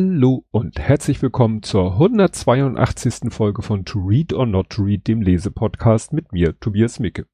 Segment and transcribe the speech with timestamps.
[0.00, 3.32] Hallo und herzlich willkommen zur 182.
[3.32, 7.26] Folge von To Read or Not to Read, dem Lesepodcast mit mir, Tobias Micke.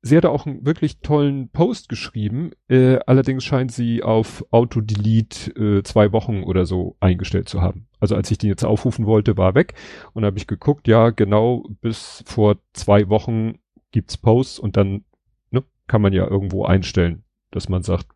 [0.02, 5.82] Sie hatte auch einen wirklich tollen Post geschrieben, äh, allerdings scheint sie auf Auto-Delete äh,
[5.82, 7.88] zwei Wochen oder so eingestellt zu haben.
[7.98, 9.74] Also als ich den jetzt aufrufen wollte, war weg
[10.12, 13.58] und habe ich geguckt, ja genau, bis vor zwei Wochen
[13.90, 15.04] gibt's Posts und dann
[15.50, 18.06] ne, kann man ja irgendwo einstellen, dass man sagt,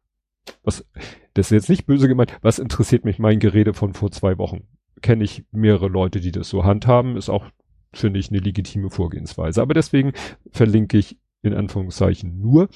[0.63, 0.87] was,
[1.35, 4.69] das ist jetzt nicht böse gemeint, was interessiert mich mein Gerede von vor zwei Wochen?
[5.03, 7.47] Kenne ich mehrere Leute, die das so handhaben, ist auch
[7.93, 9.63] finde ich eine legitime Vorgehensweise.
[9.63, 10.13] Aber deswegen
[10.51, 12.69] verlinke ich in Anführungszeichen nur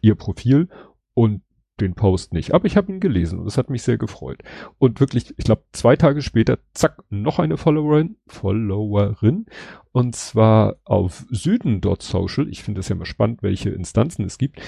[0.00, 0.68] ihr Profil
[1.14, 1.42] und
[1.80, 2.54] den Post nicht.
[2.54, 4.42] Aber ich habe ihn gelesen und es hat mich sehr gefreut.
[4.78, 9.46] Und wirklich, ich glaube, zwei Tage später, zack, noch eine Followerin, Followerin.
[9.90, 12.48] Und zwar auf Süden.social.
[12.48, 14.60] Ich finde es ja mal spannend, welche Instanzen es gibt.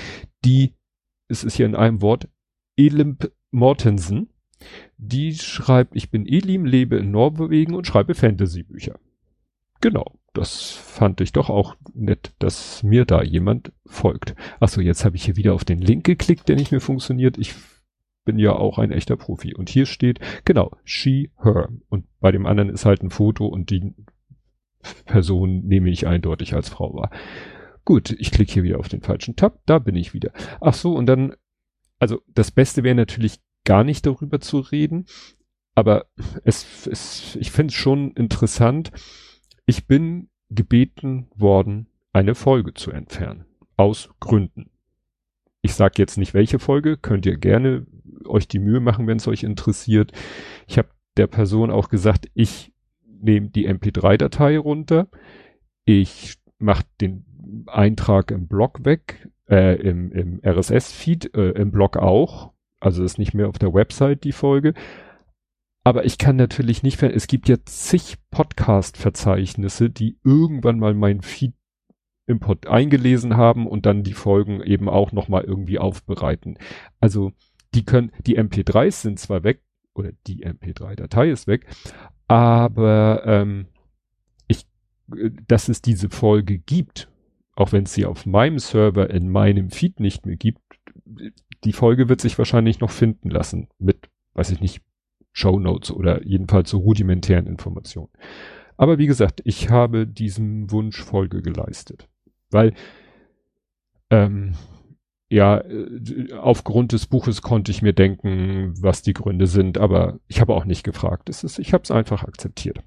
[0.45, 0.75] Die,
[1.29, 2.29] es ist hier in einem Wort,
[2.77, 4.31] Elimp Mortensen.
[4.97, 8.99] Die schreibt, ich bin Elim, lebe in Norwegen und schreibe Fantasy-Bücher.
[9.81, 14.35] Genau, das fand ich doch auch nett, dass mir da jemand folgt.
[14.61, 17.39] Achso, jetzt habe ich hier wieder auf den Link geklickt, der nicht mehr funktioniert.
[17.39, 17.55] Ich
[18.25, 19.55] bin ja auch ein echter Profi.
[19.55, 21.69] Und hier steht, genau, she, her.
[21.89, 23.95] Und bei dem anderen ist halt ein Foto und die
[25.05, 27.11] Person nehme ich eindeutig als Frau wahr.
[27.85, 30.33] Gut, ich klicke hier wieder auf den falschen Tab, da bin ich wieder.
[30.61, 31.35] Ach so, und dann,
[31.99, 35.07] also das Beste wäre natürlich gar nicht darüber zu reden,
[35.75, 36.07] aber
[36.45, 38.91] es, es ich finde es schon interessant,
[39.67, 43.45] ich bin gebeten worden, eine Folge zu entfernen.
[43.77, 44.71] Aus Gründen.
[45.63, 47.87] Ich sage jetzt nicht welche Folge, könnt ihr gerne
[48.27, 50.13] euch die Mühe machen, wenn es euch interessiert.
[50.67, 52.73] Ich habe der Person auch gesagt, ich
[53.07, 55.09] nehme die MP3-Datei runter,
[55.85, 57.25] ich mache den
[57.67, 62.53] Eintrag im Blog weg, äh, im, im RSS-Feed, äh, im Blog auch.
[62.81, 64.75] Also ist nicht mehr auf der Website die Folge.
[65.85, 71.53] Aber ich kann natürlich nicht, es gibt ja zig Podcast-Verzeichnisse, die irgendwann mal mein Feed
[72.27, 76.59] Import eingelesen haben und dann die Folgen eben auch nochmal irgendwie aufbereiten.
[77.01, 77.33] Also
[77.75, 79.61] die können, die MP3s sind zwar weg,
[79.95, 81.67] oder die MP3-Datei ist weg,
[82.27, 83.67] aber ähm,
[84.49, 84.67] ich,
[85.47, 87.09] dass es diese Folge gibt,
[87.55, 90.61] auch wenn es sie auf meinem Server in meinem Feed nicht mehr gibt,
[91.63, 94.83] die Folge wird sich wahrscheinlich noch finden lassen mit, weiß ich nicht,
[95.35, 98.09] Show Notes oder jedenfalls so rudimentären Informationen.
[98.77, 102.09] Aber wie gesagt, ich habe diesem Wunsch Folge geleistet,
[102.51, 102.73] weil
[104.11, 104.55] ähm,
[105.29, 110.41] ja, äh, aufgrund des Buches konnte ich mir denken, was die Gründe sind, aber ich
[110.41, 111.29] habe auch nicht gefragt.
[111.29, 112.79] Es ist, ich habe es einfach akzeptiert.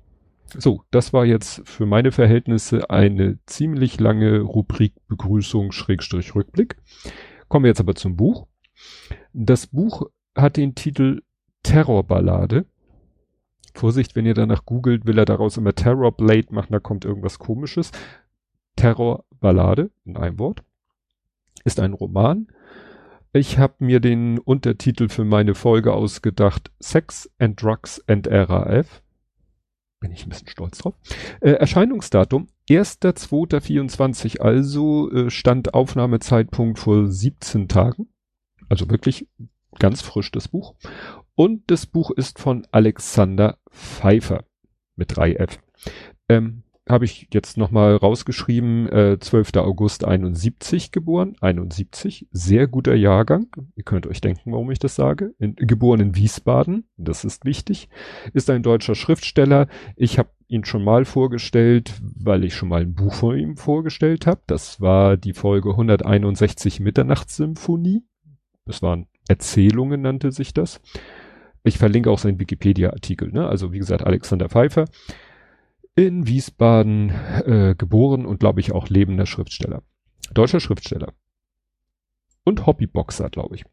[0.56, 6.78] So, das war jetzt für meine Verhältnisse eine ziemlich lange Rubrik Begrüßung Schrägstrich Rückblick.
[7.50, 8.48] Kommen wir jetzt aber zum Buch.
[9.34, 10.04] Das Buch
[10.36, 11.24] hat den Titel
[11.68, 12.66] Terrorballade.
[13.74, 17.92] Vorsicht, wenn ihr danach googelt, will er daraus immer Terrorblade machen, da kommt irgendwas komisches.
[18.78, 20.64] Terrorballade, in einem Wort.
[21.66, 22.48] Ist ein Roman.
[23.34, 29.04] Ich habe mir den Untertitel für meine Folge ausgedacht, Sex and Drugs and RAF.
[30.00, 30.96] Bin ich ein bisschen stolz drauf.
[31.42, 38.08] Äh, Erscheinungsdatum 1.2.24, also äh, stand Aufnahmezeitpunkt vor 17 Tagen.
[38.70, 39.28] Also wirklich
[39.80, 40.76] ganz frisch das Buch.
[41.38, 44.46] Und das Buch ist von Alexander Pfeiffer
[44.96, 45.60] mit 3F.
[46.30, 49.58] Ähm, habe ich jetzt nochmal rausgeschrieben, äh, 12.
[49.58, 53.50] August 71 geboren, 71, sehr guter Jahrgang.
[53.76, 55.36] Ihr könnt euch denken, warum ich das sage.
[55.38, 57.88] In, geboren in Wiesbaden, das ist wichtig,
[58.34, 59.68] ist ein deutscher Schriftsteller.
[59.96, 64.26] Ich habe ihn schon mal vorgestellt, weil ich schon mal ein Buch von ihm vorgestellt
[64.26, 64.42] habe.
[64.48, 68.02] Das war die Folge 161 Mitternachtssymphonie.
[68.66, 70.82] Das waren Erzählungen, nannte sich das.
[71.68, 73.32] Ich verlinke auch seinen Wikipedia-Artikel.
[73.32, 73.48] Ne?
[73.48, 74.86] Also wie gesagt, Alexander Pfeiffer
[75.96, 77.10] in Wiesbaden
[77.46, 79.82] äh, geboren und glaube ich auch lebender Schriftsteller.
[80.34, 81.14] Deutscher Schriftsteller.
[82.44, 83.66] Und Hobbyboxer, glaube ich.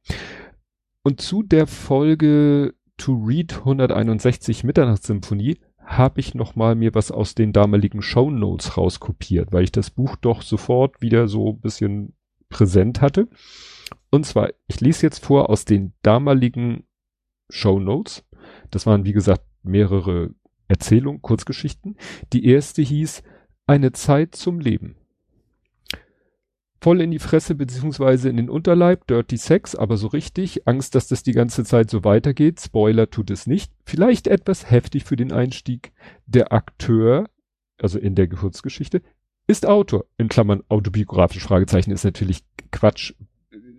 [1.02, 7.34] Und zu der Folge To Read 161 Mitternachtssymphonie habe ich noch mal mir was aus
[7.34, 12.14] den damaligen Show Notes rauskopiert, weil ich das Buch doch sofort wieder so bisschen
[12.48, 13.28] präsent hatte.
[14.10, 16.84] Und zwar, ich lese jetzt vor aus den damaligen
[17.50, 18.24] Show Notes.
[18.70, 20.30] Das waren, wie gesagt, mehrere
[20.68, 21.96] Erzählungen, Kurzgeschichten.
[22.32, 23.22] Die erste hieß
[23.66, 24.96] Eine Zeit zum Leben.
[26.84, 30.68] Voll in die Fresse beziehungsweise in den Unterleib, Dirty Sex, aber so richtig.
[30.68, 32.60] Angst, dass das die ganze Zeit so weitergeht.
[32.60, 33.72] Spoiler tut es nicht.
[33.86, 35.92] Vielleicht etwas heftig für den Einstieg.
[36.26, 37.30] Der Akteur,
[37.80, 39.00] also in der Kurzgeschichte,
[39.46, 40.04] ist Autor.
[40.18, 43.14] In Klammern autobiografisch, Fragezeichen ist natürlich Quatsch.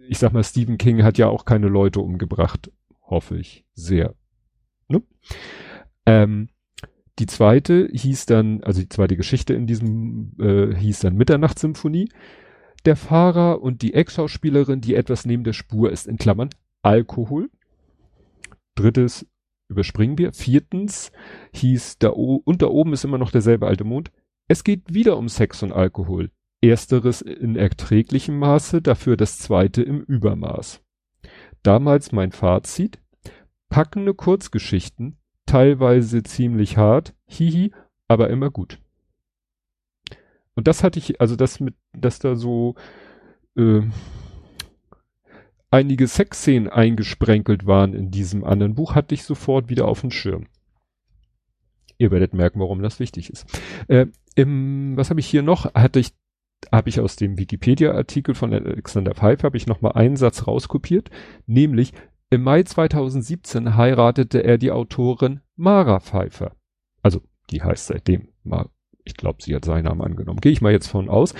[0.09, 2.71] Ich sag mal, Stephen King hat ja auch keine Leute umgebracht.
[3.07, 4.15] Hoffe ich sehr.
[4.87, 5.03] Ne?
[6.05, 6.49] Ähm,
[7.19, 12.09] die zweite hieß dann, also die zweite Geschichte in diesem äh, hieß dann Mitternachtssymphonie.
[12.85, 16.49] Der Fahrer und die Ex-Schauspielerin, die etwas neben der Spur ist, in Klammern
[16.83, 17.49] Alkohol.
[18.75, 19.25] Drittes
[19.69, 20.33] überspringen wir.
[20.33, 21.11] Viertens
[21.53, 24.11] hieß da und da oben ist immer noch derselbe alte Mond.
[24.47, 26.29] Es geht wieder um Sex und Alkohol.
[26.61, 30.84] Ersteres in erträglichem Maße, dafür das zweite im Übermaß.
[31.65, 32.99] Damals mein Fazit.
[33.69, 35.17] Packende Kurzgeschichten,
[35.47, 37.71] teilweise ziemlich hart, hihi,
[38.07, 38.79] aber immer gut.
[40.53, 42.75] Und das hatte ich, also das mit, dass da so
[43.57, 43.81] äh,
[45.71, 50.45] einige Sexszenen eingesprenkelt waren in diesem anderen Buch, hatte ich sofort wieder auf dem Schirm.
[51.97, 53.59] Ihr werdet merken, warum das wichtig ist.
[53.87, 55.73] Äh, im, was habe ich hier noch?
[55.73, 56.13] Hatte ich,
[56.71, 61.09] habe ich aus dem Wikipedia-Artikel von Alexander Pfeiffer, habe ich noch mal einen Satz rauskopiert,
[61.45, 61.93] nämlich
[62.29, 66.55] im Mai 2017 heiratete er die Autorin Mara Pfeiffer.
[67.03, 67.21] Also,
[67.51, 68.69] die heißt seitdem Mar
[69.05, 70.41] ich glaube, sie hat seinen Namen angenommen.
[70.41, 71.33] Gehe ich mal jetzt von aus.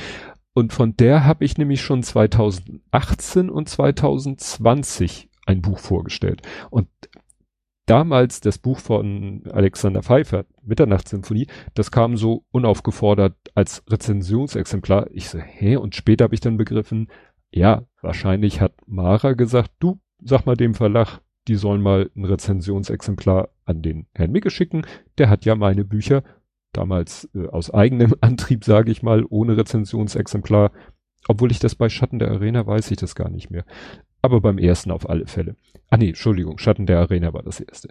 [0.54, 6.42] Und von der habe ich nämlich schon 2018 und 2020 ein Buch vorgestellt.
[6.70, 6.88] Und
[7.86, 15.08] damals das Buch von Alexander Pfeiffer, Mitternachtssymphonie, das kam so unaufgefordert als Rezensionsexemplar.
[15.12, 15.76] Ich so, hä?
[15.78, 17.08] Und später habe ich dann begriffen,
[17.52, 23.50] ja, wahrscheinlich hat Mara gesagt, du, sag mal dem Verlag, die sollen mal ein Rezensionsexemplar
[23.66, 24.86] an den Herrn Micke schicken.
[25.18, 26.24] Der hat ja meine Bücher
[26.74, 30.72] damals äh, aus eigenem Antrieb, sage ich mal, ohne Rezensionsexemplar.
[31.28, 33.66] Obwohl ich das bei Schatten der Arena weiß ich das gar nicht mehr.
[34.26, 35.56] Aber beim ersten auf alle Fälle.
[35.92, 37.90] Ah nee, Entschuldigung, Schatten der Arena war das erste.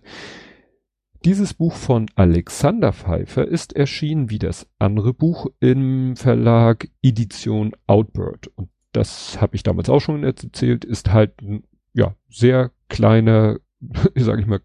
[1.24, 8.48] Dieses Buch von Alexander Pfeiffer ist erschienen wie das andere Buch im Verlag Edition Outbird.
[8.56, 13.58] Und das habe ich damals auch schon erzählt, ist halt ein ja, sehr kleiner,
[14.16, 14.60] sage ich mal,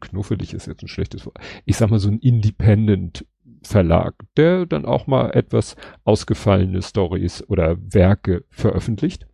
[0.00, 1.38] knuffelig ist jetzt ein schlechtes Wort.
[1.66, 3.26] Ich sag mal so ein Independent
[3.62, 9.26] Verlag, der dann auch mal etwas ausgefallene Stories oder Werke veröffentlicht.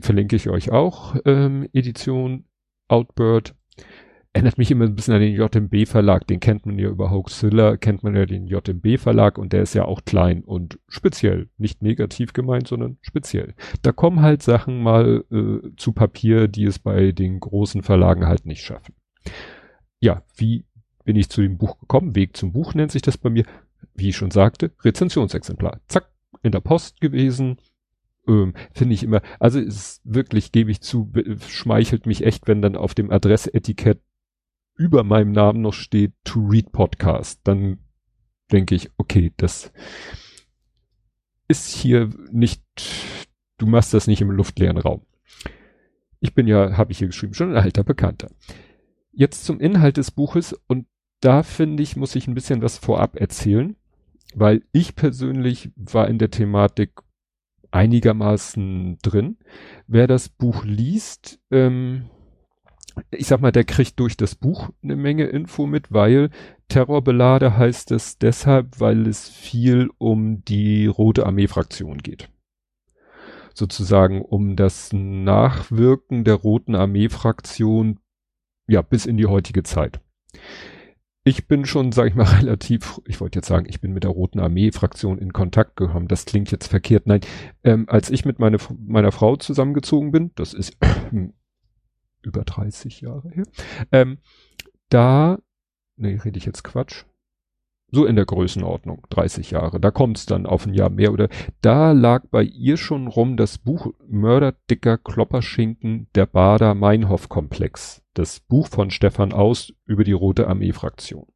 [0.00, 2.44] Verlinke ich euch auch, ähm, Edition
[2.88, 3.54] Outbird.
[4.32, 7.76] Erinnert mich immer ein bisschen an den JMB Verlag, den kennt man ja über Hoaxilla,
[7.76, 11.48] kennt man ja den JMB Verlag und der ist ja auch klein und speziell.
[11.56, 13.54] Nicht negativ gemeint, sondern speziell.
[13.82, 18.44] Da kommen halt Sachen mal äh, zu Papier, die es bei den großen Verlagen halt
[18.44, 18.96] nicht schaffen.
[20.00, 20.64] Ja, wie
[21.04, 22.16] bin ich zu dem Buch gekommen.
[22.16, 23.44] Weg zum Buch nennt sich das bei mir.
[23.94, 25.80] Wie ich schon sagte, Rezensionsexemplar.
[25.86, 26.10] Zack,
[26.42, 27.58] in der Post gewesen.
[28.26, 31.12] Ähm, Finde ich immer, also ist wirklich, gebe ich zu,
[31.48, 34.00] schmeichelt mich echt, wenn dann auf dem Adressetikett
[34.76, 37.40] über meinem Namen noch steht To Read Podcast.
[37.44, 37.78] Dann
[38.50, 39.72] denke ich, okay, das
[41.48, 42.62] ist hier nicht,
[43.58, 45.02] du machst das nicht im luftleeren Raum.
[46.20, 48.30] Ich bin ja, habe ich hier geschrieben, schon ein alter Bekannter.
[49.12, 50.86] Jetzt zum Inhalt des Buches und
[51.20, 53.76] da finde ich, muss ich ein bisschen was vorab erzählen,
[54.34, 56.92] weil ich persönlich war in der Thematik
[57.74, 59.36] einigermaßen drin.
[59.86, 62.08] Wer das Buch liest, ähm,
[63.10, 66.30] ich sag mal, der kriegt durch das Buch eine Menge Info mit, weil
[66.68, 72.30] Terrorbelade heißt es deshalb, weil es viel um die Rote Armee-Fraktion geht.
[73.52, 77.98] Sozusagen um das Nachwirken der Roten Armee-Fraktion,
[78.68, 80.00] ja, bis in die heutige Zeit
[81.24, 84.10] ich bin schon, sag ich mal, relativ, ich wollte jetzt sagen, ich bin mit der
[84.10, 86.06] Roten Armee-Fraktion in Kontakt gekommen.
[86.06, 87.06] Das klingt jetzt verkehrt.
[87.06, 87.20] Nein,
[87.64, 90.76] ähm, als ich mit meine, meiner Frau zusammengezogen bin, das ist
[92.22, 93.44] über 30 Jahre her,
[93.90, 94.18] ähm,
[94.90, 95.38] da,
[95.96, 97.04] nee, rede ich jetzt Quatsch,
[97.90, 99.80] so in der Größenordnung, 30 Jahre.
[99.80, 101.28] Da kommt es dann auf ein Jahr mehr oder
[101.62, 108.03] da lag bei ihr schon rum das Buch Mörder dicker Klopperschinken der Bader Meinhof Komplex.
[108.14, 111.26] Das Buch von Stefan Aus über die Rote Armee Fraktion.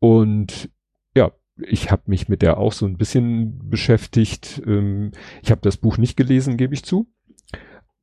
[0.00, 0.70] Und
[1.14, 4.62] ja, ich habe mich mit der auch so ein bisschen beschäftigt.
[4.66, 7.10] Ähm, ich habe das Buch nicht gelesen, gebe ich zu.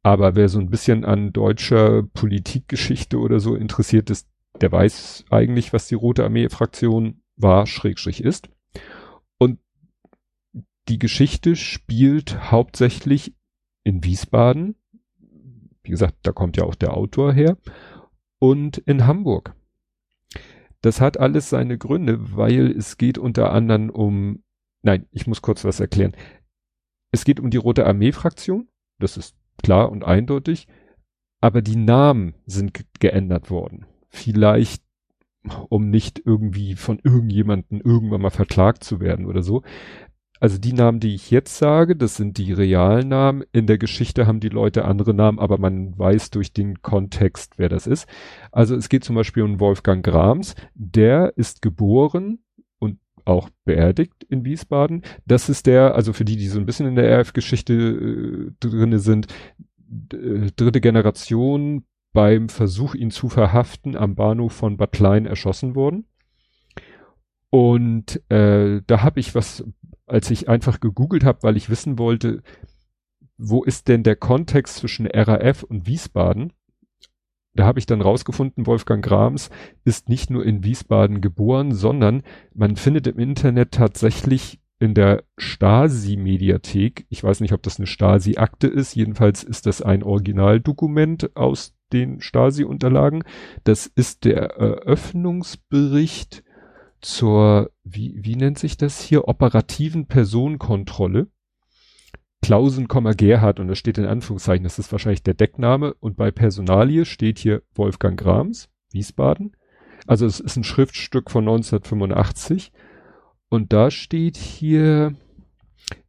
[0.03, 4.27] Aber wer so ein bisschen an deutscher Politikgeschichte oder so interessiert ist,
[4.62, 8.50] der weiß eigentlich, was die Rote Armee Fraktion war, Schrägstrich ist.
[9.38, 9.60] Und
[10.88, 13.36] die Geschichte spielt hauptsächlich
[13.84, 14.75] in Wiesbaden.
[15.86, 17.58] Wie gesagt, da kommt ja auch der Autor her.
[18.39, 19.56] Und in Hamburg.
[20.82, 24.44] Das hat alles seine Gründe, weil es geht unter anderem um,
[24.84, 26.15] nein, ich muss kurz was erklären.
[27.12, 28.68] Es geht um die Rote Armee-Fraktion.
[29.00, 30.68] Das ist klar und eindeutig.
[31.42, 33.86] Aber die Namen sind geändert worden.
[34.10, 34.84] Vielleicht
[35.70, 39.63] um nicht irgendwie von irgendjemanden irgendwann mal verklagt zu werden oder so.
[40.39, 43.44] Also die Namen, die ich jetzt sage, das sind die realen Namen.
[43.54, 47.70] In der Geschichte haben die Leute andere Namen, aber man weiß durch den Kontext, wer
[47.70, 48.08] das ist.
[48.51, 50.56] Also es geht zum Beispiel um Wolfgang Grams.
[50.74, 52.39] Der ist geboren
[52.80, 55.04] und auch beerdigt in Wiesbaden.
[55.25, 59.00] Das ist der, also für die, die so ein bisschen in der RF-Geschichte äh, drinne
[59.00, 59.27] sind,
[60.13, 66.06] äh, dritte Generation beim Versuch, ihn zu verhaften, am Bahnhof von Bad Klein erschossen worden.
[67.50, 69.63] Und äh, da habe ich was,
[70.05, 72.43] als ich einfach gegoogelt habe, weil ich wissen wollte,
[73.38, 76.53] wo ist denn der Kontext zwischen RAF und Wiesbaden?
[77.53, 79.50] Da habe ich dann rausgefunden, Wolfgang Grams
[79.85, 87.05] ist nicht nur in Wiesbaden geboren, sondern man findet im Internet tatsächlich in der Stasi-Mediathek,
[87.09, 92.19] ich weiß nicht, ob das eine Stasi-Akte ist, jedenfalls ist das ein Originaldokument aus den
[92.19, 93.24] Stasi-Unterlagen.
[93.63, 96.43] Das ist der Eröffnungsbericht
[97.05, 101.27] zur, wie, wie nennt sich das hier, operativen Personenkontrolle.
[102.41, 107.05] Klausen, Gerhard und das steht in Anführungszeichen, das ist wahrscheinlich der Deckname und bei Personalie
[107.05, 109.55] steht hier Wolfgang Grams, Wiesbaden.
[110.07, 112.71] Also es ist ein Schriftstück von 1985
[113.50, 115.15] und da steht hier,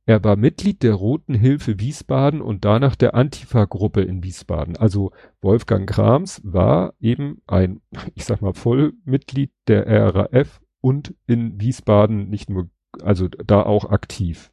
[0.06, 4.76] er war Mitglied der Roten Hilfe Wiesbaden und danach der Antifa-Gruppe in Wiesbaden.
[4.76, 5.12] Also
[5.42, 7.80] Wolfgang Krams war eben ein,
[8.14, 12.70] ich sag mal, Vollmitglied der RAF und in Wiesbaden nicht nur,
[13.02, 14.52] also da auch aktiv.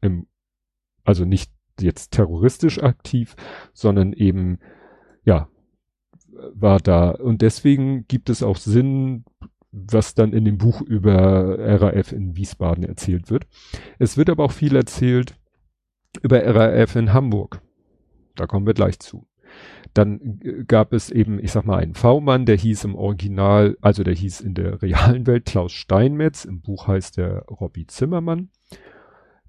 [0.00, 0.26] Im,
[1.04, 3.36] also nicht jetzt terroristisch aktiv,
[3.74, 4.60] sondern eben,
[5.26, 5.46] ja,
[6.54, 7.10] war da.
[7.10, 9.26] Und deswegen gibt es auch Sinn,
[9.72, 13.46] was dann in dem Buch über RAF in Wiesbaden erzählt wird.
[13.98, 15.38] Es wird aber auch viel erzählt
[16.22, 17.60] über RAF in Hamburg.
[18.36, 19.26] Da kommen wir gleich zu.
[19.92, 24.14] Dann gab es eben, ich sag mal, einen V-Mann, der hieß im Original, also der
[24.14, 28.50] hieß in der realen Welt Klaus Steinmetz, im Buch heißt der Robby Zimmermann.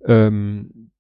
[0.06, 0.92] Ähm,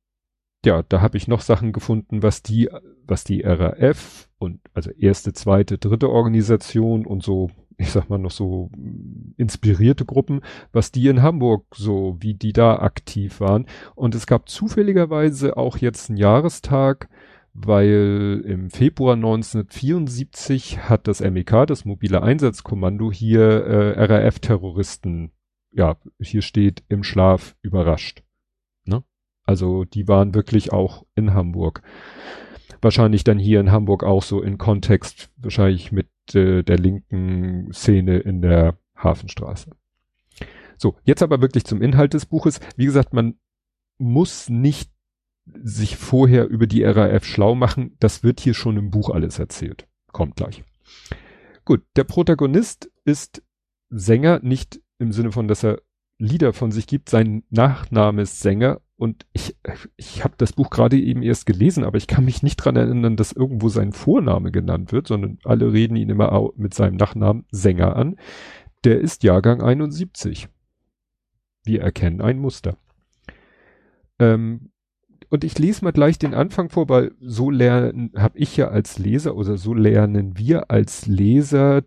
[0.65, 2.69] ja, da habe ich noch Sachen gefunden, was die,
[3.05, 8.31] was die RAF und also erste, zweite, dritte Organisation und so ich sag mal noch
[8.31, 8.69] so
[9.37, 13.65] inspirierte Gruppen, was die in Hamburg so, wie die da aktiv waren.
[13.95, 17.09] Und es gab zufälligerweise auch jetzt einen Jahrestag,
[17.57, 25.31] weil im Februar 1974 hat das MEK, das mobile Einsatzkommando, hier äh, RAF-Terroristen,
[25.71, 28.23] ja, hier steht im Schlaf überrascht.
[28.83, 29.05] Ne?
[29.45, 31.81] Also die waren wirklich auch in Hamburg.
[32.81, 38.17] Wahrscheinlich dann hier in Hamburg auch so in Kontext, wahrscheinlich mit äh, der linken Szene
[38.17, 39.71] in der Hafenstraße.
[40.77, 42.59] So, jetzt aber wirklich zum Inhalt des Buches.
[42.75, 43.35] Wie gesagt, man
[43.97, 44.91] muss nicht
[45.63, 47.95] sich vorher über die RAF schlau machen.
[47.99, 49.87] Das wird hier schon im Buch alles erzählt.
[50.11, 50.63] Kommt gleich.
[51.65, 53.43] Gut, der Protagonist ist
[53.89, 55.81] Sänger, nicht im Sinne von, dass er
[56.17, 57.09] Lieder von sich gibt.
[57.09, 59.57] Sein Nachname ist Sänger und ich,
[59.97, 63.17] ich habe das Buch gerade eben erst gelesen, aber ich kann mich nicht dran erinnern,
[63.17, 67.95] dass irgendwo sein Vorname genannt wird, sondern alle reden ihn immer mit seinem Nachnamen Sänger
[67.95, 68.15] an.
[68.85, 70.47] Der ist Jahrgang 71.
[71.65, 72.77] Wir erkennen ein Muster.
[74.19, 74.71] Ähm,
[75.35, 78.97] und ich lese mal gleich den Anfang vor, weil so lernen, habe ich ja als
[78.97, 81.83] Leser oder so lernen wir als Leser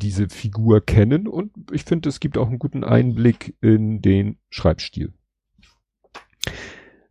[0.00, 5.12] diese Figur kennen und ich finde, es gibt auch einen guten Einblick in den Schreibstil.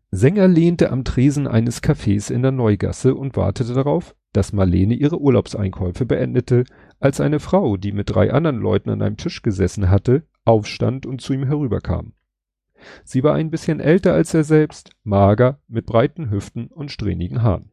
[0.10, 5.20] Sänger lehnte am Tresen eines Cafés in der Neugasse und wartete darauf, dass Marlene ihre
[5.20, 6.63] Urlaubseinkäufe beendete,
[7.01, 11.20] als eine Frau, die mit drei anderen Leuten an einem Tisch gesessen hatte, aufstand und
[11.20, 12.13] zu ihm herüberkam.
[13.03, 17.72] Sie war ein bisschen älter als er selbst, mager, mit breiten Hüften und strähnigen Haaren.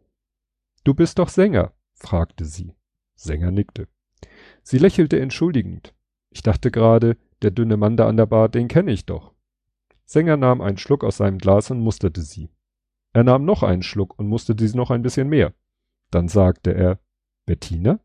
[0.84, 2.74] Du bist doch Sänger, fragte sie.
[3.14, 3.88] Sänger nickte.
[4.62, 5.94] Sie lächelte entschuldigend.
[6.30, 9.32] Ich dachte gerade, der dünne Mann da an der Bar, den kenne ich doch.
[10.04, 12.50] Sänger nahm einen Schluck aus seinem Glas und musterte sie.
[13.12, 15.54] Er nahm noch einen Schluck und musterte sie noch ein bisschen mehr.
[16.10, 16.98] Dann sagte er,
[17.46, 18.00] Bettina?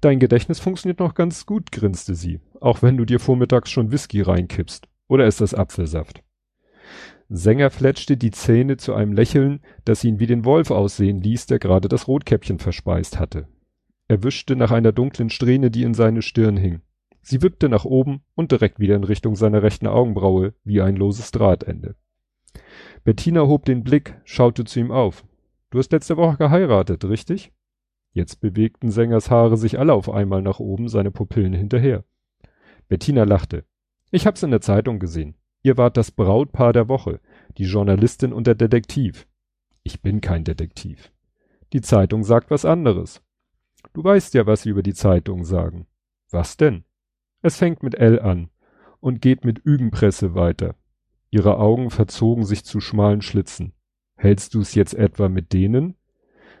[0.00, 4.22] Dein Gedächtnis funktioniert noch ganz gut, grinste sie, auch wenn du dir vormittags schon Whisky
[4.22, 4.88] reinkippst.
[5.08, 6.22] Oder ist das Apfelsaft?
[7.28, 11.58] Sänger fletschte die Zähne zu einem Lächeln, das ihn wie den Wolf aussehen ließ, der
[11.58, 13.48] gerade das Rotkäppchen verspeist hatte.
[14.08, 16.82] Er wischte nach einer dunklen Strähne, die in seine Stirn hing.
[17.22, 21.30] Sie wippte nach oben und direkt wieder in Richtung seiner rechten Augenbraue, wie ein loses
[21.30, 21.94] Drahtende.
[23.04, 25.24] Bettina hob den Blick, schaute zu ihm auf.
[25.70, 27.52] Du hast letzte Woche geheiratet, richtig?
[28.12, 32.04] Jetzt bewegten Sängers Haare sich alle auf einmal nach oben, seine Pupillen hinterher.
[32.88, 33.64] Bettina lachte.
[34.14, 35.34] Ich hab's in der Zeitung gesehen.
[35.62, 37.18] Ihr wart das Brautpaar der Woche,
[37.56, 39.26] die Journalistin und der Detektiv.
[39.84, 41.10] Ich bin kein Detektiv.
[41.72, 43.22] Die Zeitung sagt was anderes.
[43.94, 45.86] Du weißt ja, was sie über die Zeitung sagen.
[46.30, 46.84] Was denn?
[47.40, 48.50] Es fängt mit L an
[49.00, 50.74] und geht mit Ügenpresse weiter.
[51.30, 53.72] Ihre Augen verzogen sich zu schmalen Schlitzen.
[54.16, 55.96] Hältst du's jetzt etwa mit denen?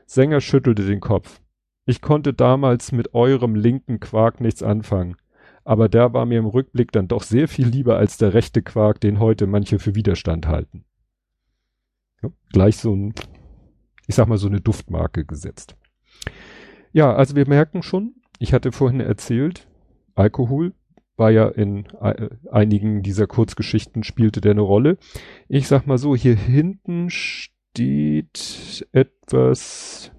[0.06, 1.42] Sänger schüttelte den Kopf.
[1.84, 5.16] Ich konnte damals mit eurem linken Quark nichts anfangen,
[5.64, 9.00] aber der war mir im Rückblick dann doch sehr viel lieber als der rechte Quark,
[9.00, 10.84] den heute manche für Widerstand halten.
[12.22, 13.14] Ja, gleich so ein,
[14.06, 15.76] ich sag mal, so eine Duftmarke gesetzt.
[16.92, 19.68] Ja, also wir merken schon, ich hatte vorhin erzählt,
[20.14, 20.74] Alkohol
[21.16, 24.98] war ja in äh, einigen dieser Kurzgeschichten spielte der eine Rolle.
[25.48, 30.12] Ich sag mal so, hier hinten steht etwas,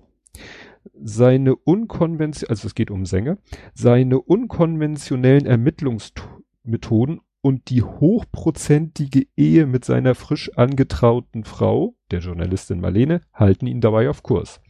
[0.94, 3.38] seine unkonventionellen, also es geht um Sänger,
[3.74, 13.22] seine unkonventionellen Ermittlungsmethoden und die hochprozentige Ehe mit seiner frisch angetrauten Frau, der Journalistin Marlene,
[13.34, 14.62] halten ihn dabei auf Kurs.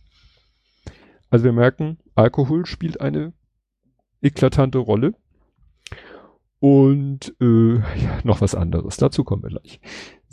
[1.29, 3.33] Also wir merken, Alkohol spielt eine
[4.21, 5.13] eklatante Rolle.
[6.59, 8.97] Und äh, ja, noch was anderes.
[8.97, 9.81] Dazu kommen wir gleich.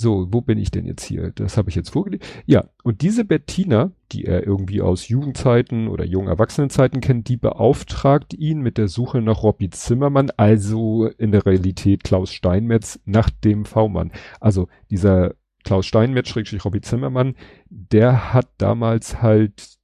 [0.00, 1.30] So, wo bin ich denn jetzt hier?
[1.34, 2.24] Das habe ich jetzt vorgelegt.
[2.46, 8.32] Ja, und diese Bettina, die er irgendwie aus Jugendzeiten oder jungen Erwachsenenzeiten kennt, die beauftragt
[8.32, 13.66] ihn mit der Suche nach Robby Zimmermann, also in der Realität Klaus Steinmetz, nach dem
[13.66, 14.10] V-Mann.
[14.40, 15.34] Also dieser
[15.64, 16.34] Klaus Steinmetz,
[16.64, 17.34] Robby Zimmermann,
[17.68, 19.79] der hat damals halt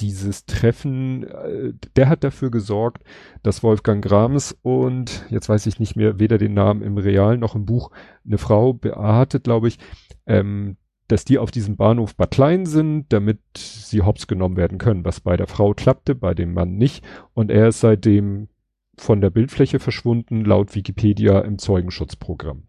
[0.00, 3.02] dieses Treffen, äh, der hat dafür gesorgt,
[3.42, 7.54] dass Wolfgang Grams und jetzt weiß ich nicht mehr weder den Namen im Real noch
[7.54, 7.90] im Buch
[8.24, 9.78] eine Frau Beate, glaube ich,
[10.26, 10.76] ähm,
[11.08, 15.20] dass die auf diesem Bahnhof Bad Klein sind, damit sie hops genommen werden können, was
[15.20, 17.04] bei der Frau klappte, bei dem Mann nicht.
[17.34, 18.48] Und er ist seitdem
[18.96, 22.64] von der Bildfläche verschwunden, laut Wikipedia im Zeugenschutzprogramm.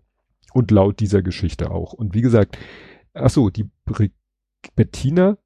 [0.53, 1.93] Und laut dieser Geschichte auch.
[1.93, 2.57] Und wie gesagt,
[3.13, 3.69] ach so, die
[4.75, 5.37] Bettina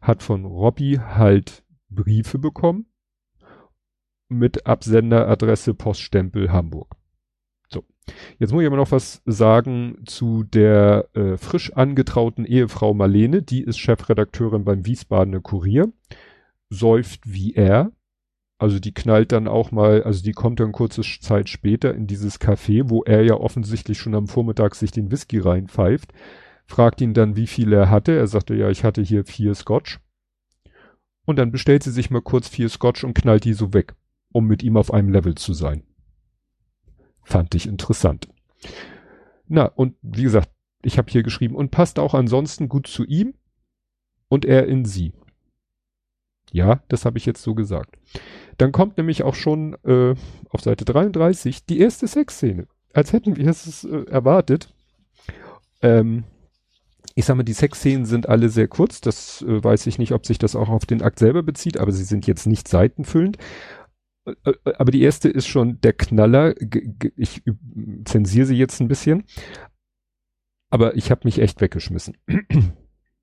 [0.00, 2.86] hat von Robby halt Briefe bekommen
[4.28, 6.94] mit Absenderadresse Poststempel Hamburg.
[7.68, 7.84] So,
[8.38, 13.62] jetzt muss ich aber noch was sagen zu der äh, frisch angetrauten Ehefrau Marlene, die
[13.62, 15.92] ist Chefredakteurin beim Wiesbadener Kurier,
[16.70, 17.92] säuft wie er,
[18.58, 22.40] also die knallt dann auch mal, also die kommt dann kurze Zeit später in dieses
[22.40, 26.12] Café, wo er ja offensichtlich schon am Vormittag sich den Whisky reinpfeift
[26.70, 28.16] fragt ihn dann, wie viel er hatte.
[28.16, 29.98] Er sagte, ja, ich hatte hier vier Scotch.
[31.26, 33.94] Und dann bestellt sie sich mal kurz vier Scotch und knallt die so weg,
[34.32, 35.82] um mit ihm auf einem Level zu sein.
[37.22, 38.28] Fand ich interessant.
[39.48, 40.50] Na, und wie gesagt,
[40.82, 43.34] ich habe hier geschrieben, und passt auch ansonsten gut zu ihm
[44.28, 45.12] und er in sie.
[46.52, 47.96] Ja, das habe ich jetzt so gesagt.
[48.58, 50.14] Dann kommt nämlich auch schon äh,
[50.48, 52.66] auf Seite 33 die erste Sexszene.
[52.92, 54.72] Als hätten wir es äh, erwartet.
[55.82, 56.24] Ähm,
[57.14, 59.00] ich sag mal, die Sexszenen sind alle sehr kurz.
[59.00, 61.92] Das äh, weiß ich nicht, ob sich das auch auf den Akt selber bezieht, aber
[61.92, 63.36] sie sind jetzt nicht seitenfüllend.
[64.26, 66.54] Äh, äh, aber die erste ist schon der Knaller.
[67.16, 67.42] Ich
[68.04, 69.24] zensiere sie jetzt ein bisschen.
[70.70, 72.16] Aber ich habe mich echt weggeschmissen.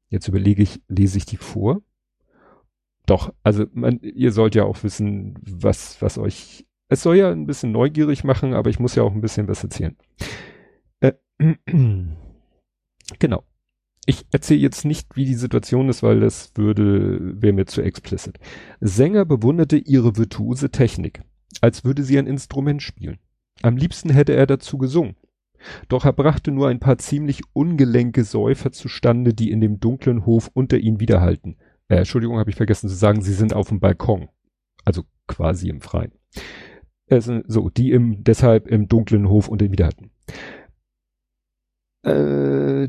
[0.10, 1.82] Jetzt überlege ich, lese ich die vor?
[3.06, 6.66] Doch, also man, ihr sollt ja auch wissen, was, was euch.
[6.90, 9.64] Es soll ja ein bisschen neugierig machen, aber ich muss ja auch ein bisschen was
[9.64, 9.98] erzählen.
[11.00, 11.14] Äh,
[13.20, 13.44] genau
[14.08, 18.40] ich erzähle jetzt nicht, wie die Situation ist, weil das würde, wäre mir zu explicit.
[18.80, 21.22] Sänger bewunderte ihre virtuose Technik,
[21.60, 23.20] als würde sie ein Instrument spielen.
[23.62, 25.18] Am liebsten hätte er dazu gesungen.
[25.90, 30.50] Doch er brachte nur ein paar ziemlich ungelenke Säufer zustande, die in dem dunklen Hof
[30.54, 31.58] unter ihn widerhalten.
[31.90, 34.30] Äh, Entschuldigung, habe ich vergessen zu sagen, sie sind auf dem Balkon.
[34.86, 36.14] Also quasi im Freien.
[37.10, 40.12] Also, so, die im, deshalb im dunklen Hof unter wieder hatten.
[42.08, 42.88] Äh,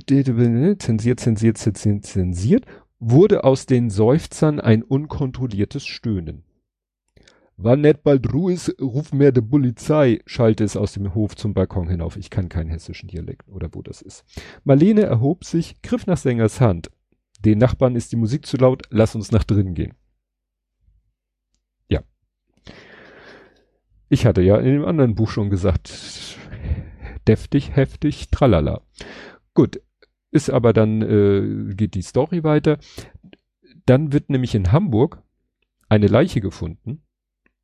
[0.78, 2.64] zensiert, zensiert, zensiert, zensiert,
[3.00, 6.44] wurde aus den Seufzern ein unkontrolliertes Stöhnen.
[7.56, 11.54] Wann net bald Ruhe ist, ruf mir de Polizei, schallte es aus dem Hof zum
[11.54, 12.16] Balkon hinauf.
[12.16, 14.24] Ich kann keinen hessischen Dialekt oder wo das ist.
[14.62, 16.88] Marlene erhob sich, griff nach Sängers Hand.
[17.44, 19.94] Den Nachbarn ist die Musik zu laut, lass uns nach drinnen gehen.
[21.88, 22.02] Ja.
[24.08, 25.88] Ich hatte ja in dem anderen Buch schon gesagt,
[27.28, 28.82] deftig, heftig, tralala.
[29.54, 29.80] Gut,
[30.30, 32.78] ist aber dann, äh, geht die Story weiter.
[33.86, 35.22] Dann wird nämlich in Hamburg
[35.88, 37.02] eine Leiche gefunden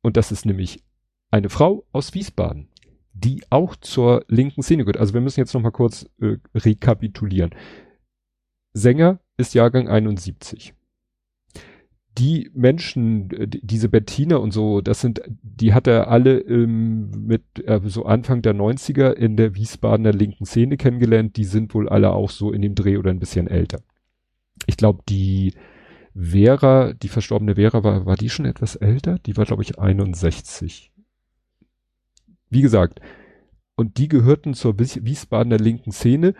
[0.01, 0.83] und das ist nämlich
[1.31, 2.69] eine Frau aus Wiesbaden,
[3.13, 4.97] die auch zur linken Szene gehört.
[4.97, 7.53] Also wir müssen jetzt noch mal kurz äh, rekapitulieren.
[8.73, 10.73] Sänger ist Jahrgang 71.
[12.17, 17.43] Die Menschen, äh, diese Bettina und so, das sind, die hat er alle ähm, mit
[17.65, 21.37] äh, so Anfang der 90er in der Wiesbadener linken Szene kennengelernt.
[21.37, 23.81] Die sind wohl alle auch so in dem Dreh oder ein bisschen älter.
[24.67, 25.53] Ich glaube, die
[26.13, 29.19] Vera, die verstorbene Vera, war, war die schon etwas älter?
[29.25, 30.91] Die war, glaube ich, 61.
[32.49, 33.01] Wie gesagt,
[33.75, 36.33] und die gehörten zur Wiesbadener linken Szene.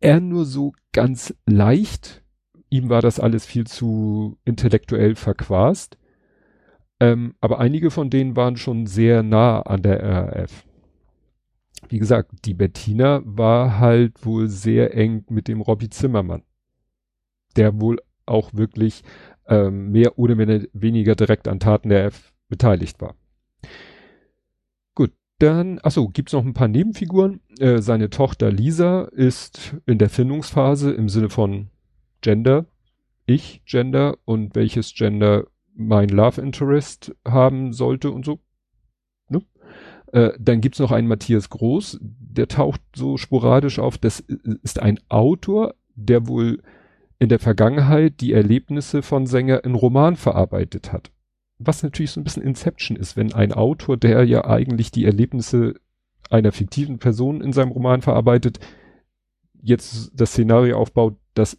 [0.00, 2.24] Er nur so ganz leicht.
[2.70, 5.98] Ihm war das alles viel zu intellektuell verquast.
[6.98, 10.64] Ähm, aber einige von denen waren schon sehr nah an der RAF.
[11.88, 16.42] Wie gesagt, die Bettina war halt wohl sehr eng mit dem Robbie Zimmermann,
[17.56, 19.02] der wohl auch wirklich
[19.46, 23.14] ähm, mehr oder weniger direkt an Taten der F beteiligt war.
[24.94, 27.40] Gut, dann, achso, gibt's noch ein paar Nebenfiguren.
[27.60, 31.68] Äh, seine Tochter Lisa ist in der Findungsphase im Sinne von
[32.20, 32.66] Gender,
[33.26, 38.40] ich Gender und welches Gender mein Love Interest haben sollte und so.
[39.28, 39.42] Ne?
[40.12, 43.98] Äh, dann gibt's noch einen Matthias Groß, der taucht so sporadisch auf.
[43.98, 46.62] Das ist ein Autor, der wohl
[47.18, 51.10] in der Vergangenheit die Erlebnisse von Sänger in Roman verarbeitet hat.
[51.58, 55.74] Was natürlich so ein bisschen Inception ist, wenn ein Autor, der ja eigentlich die Erlebnisse
[56.28, 58.60] einer fiktiven Person in seinem Roman verarbeitet,
[59.62, 61.58] jetzt das Szenario aufbaut, dass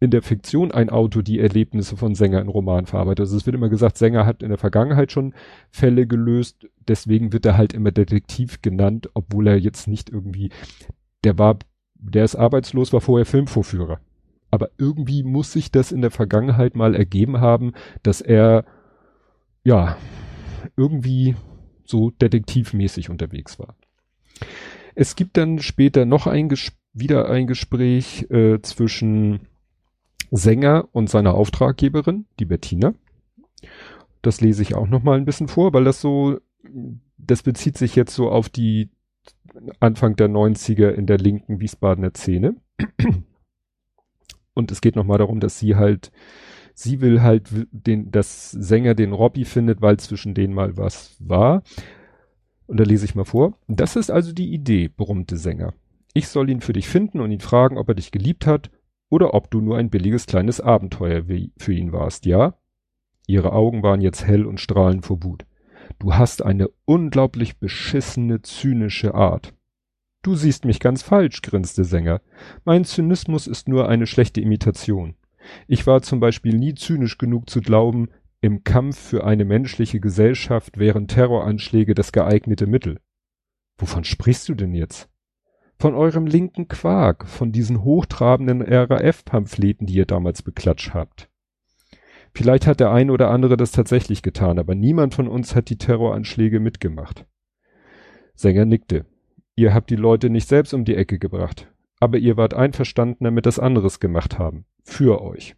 [0.00, 3.20] in der Fiktion ein Autor die Erlebnisse von Sänger in Roman verarbeitet.
[3.20, 5.34] Also es wird immer gesagt, Sänger hat in der Vergangenheit schon
[5.70, 10.50] Fälle gelöst, deswegen wird er halt immer Detektiv genannt, obwohl er jetzt nicht irgendwie,
[11.22, 11.58] der war,
[11.94, 14.00] der ist arbeitslos, war vorher Filmvorführer
[14.50, 18.64] aber irgendwie muss sich das in der Vergangenheit mal ergeben haben, dass er
[19.62, 19.96] ja
[20.76, 21.36] irgendwie
[21.84, 23.76] so detektivmäßig unterwegs war.
[24.94, 29.46] Es gibt dann später noch ein Ges wieder ein Gespräch äh, zwischen
[30.30, 32.94] Sänger und seiner Auftraggeberin, die Bettina.
[34.22, 36.38] Das lese ich auch noch mal ein bisschen vor, weil das so,
[37.18, 38.90] das bezieht sich jetzt so auf die
[39.80, 42.56] Anfang der 90er in der linken Wiesbadener Szene.
[44.54, 46.12] Und es geht nochmal darum, dass sie halt,
[46.74, 51.62] sie will halt den, das Sänger den Robbie findet, weil zwischen denen mal was war.
[52.66, 53.58] Und da lese ich mal vor.
[53.68, 55.74] Das ist also die Idee, brummte Sänger.
[56.12, 58.70] Ich soll ihn für dich finden und ihn fragen, ob er dich geliebt hat
[59.10, 61.24] oder ob du nur ein billiges kleines Abenteuer
[61.58, 62.54] für ihn warst, ja?
[63.26, 65.44] Ihre Augen waren jetzt hell und strahlend vor Wut.
[65.98, 69.52] Du hast eine unglaublich beschissene, zynische Art.
[70.22, 72.20] Du siehst mich ganz falsch, grinste Sänger.
[72.64, 75.14] Mein Zynismus ist nur eine schlechte Imitation.
[75.66, 78.08] Ich war zum Beispiel nie zynisch genug zu glauben,
[78.42, 82.98] im Kampf für eine menschliche Gesellschaft wären Terroranschläge das geeignete Mittel.
[83.78, 85.10] Wovon sprichst du denn jetzt?
[85.80, 91.30] Von eurem linken Quark, von diesen hochtrabenden RAF-Pamphleten, die ihr damals beklatscht habt.
[92.34, 95.78] Vielleicht hat der eine oder andere das tatsächlich getan, aber niemand von uns hat die
[95.78, 97.24] Terroranschläge mitgemacht.
[98.34, 99.06] Sänger nickte.
[99.54, 103.46] Ihr habt die Leute nicht selbst um die Ecke gebracht, aber ihr wart einverstanden damit
[103.46, 104.66] das anderes gemacht haben.
[104.84, 105.56] Für euch.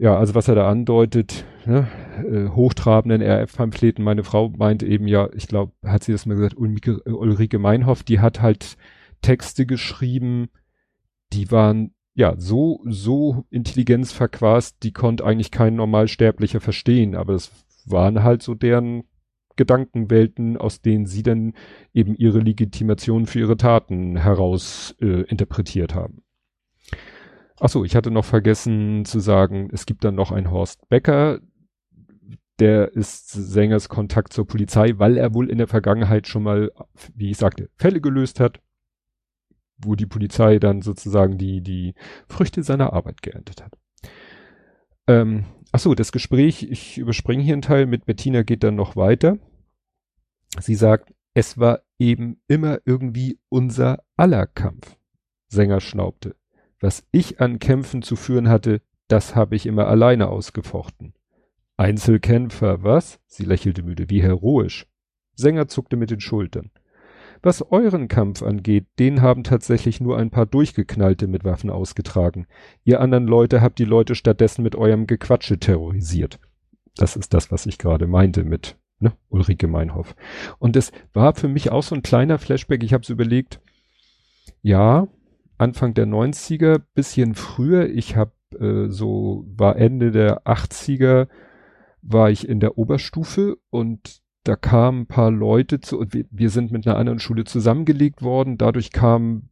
[0.00, 1.88] Ja, also was er da andeutet, ne,
[2.24, 6.56] äh, hochtrabenden RF-Pamphleten, meine Frau meint eben ja, ich glaube, hat sie das mal gesagt,
[6.56, 8.76] Ulrike, Ulrike Meinhoff, die hat halt
[9.22, 10.50] Texte geschrieben,
[11.32, 17.50] die waren ja so, so intelligenzverquast, die konnte eigentlich kein Normalsterblicher verstehen, aber das
[17.84, 19.02] waren halt so deren
[19.56, 21.54] Gedankenwelten, aus denen sie dann
[21.92, 26.22] eben ihre Legitimation für ihre Taten heraus äh, interpretiert haben.
[27.60, 31.40] Ach so, ich hatte noch vergessen zu sagen, es gibt dann noch einen Horst Becker,
[32.60, 36.72] der ist Sängers Kontakt zur Polizei, weil er wohl in der Vergangenheit schon mal,
[37.14, 38.60] wie ich sagte, Fälle gelöst hat.
[39.78, 41.94] wo die Polizei dann sozusagen die, die
[42.28, 43.72] Früchte seiner Arbeit geerntet hat.
[45.06, 48.96] Ähm, ach so, das Gespräch, ich überspringe hier einen Teil, mit Bettina geht dann noch
[48.96, 49.38] weiter.
[50.60, 54.96] Sie sagt, es war eben immer irgendwie unser aller Kampf.
[55.48, 56.34] Sänger schnaubte.
[56.80, 61.14] Was ich an Kämpfen zu führen hatte, das habe ich immer alleine ausgefochten.
[61.76, 63.20] Einzelkämpfer, was?
[63.26, 64.86] Sie lächelte müde, wie heroisch.
[65.34, 66.70] Sänger zuckte mit den Schultern.
[67.42, 72.46] Was euren Kampf angeht, den haben tatsächlich nur ein paar Durchgeknallte mit Waffen ausgetragen.
[72.84, 76.40] Ihr anderen Leute habt die Leute stattdessen mit eurem Gequatsche terrorisiert.
[76.96, 80.16] Das ist das, was ich gerade meinte mit ne, Ulrike Meinhoff.
[80.58, 82.82] Und es war für mich auch so ein kleiner Flashback.
[82.82, 83.60] Ich habe es überlegt,
[84.62, 85.06] ja,
[85.58, 87.88] Anfang der 90er, bisschen früher.
[87.88, 91.28] Ich habe äh, so, war Ende der 80er,
[92.02, 96.48] war ich in der Oberstufe und da kamen ein paar Leute zu, und wir, wir
[96.48, 98.56] sind mit einer anderen Schule zusammengelegt worden.
[98.56, 99.50] Dadurch kamen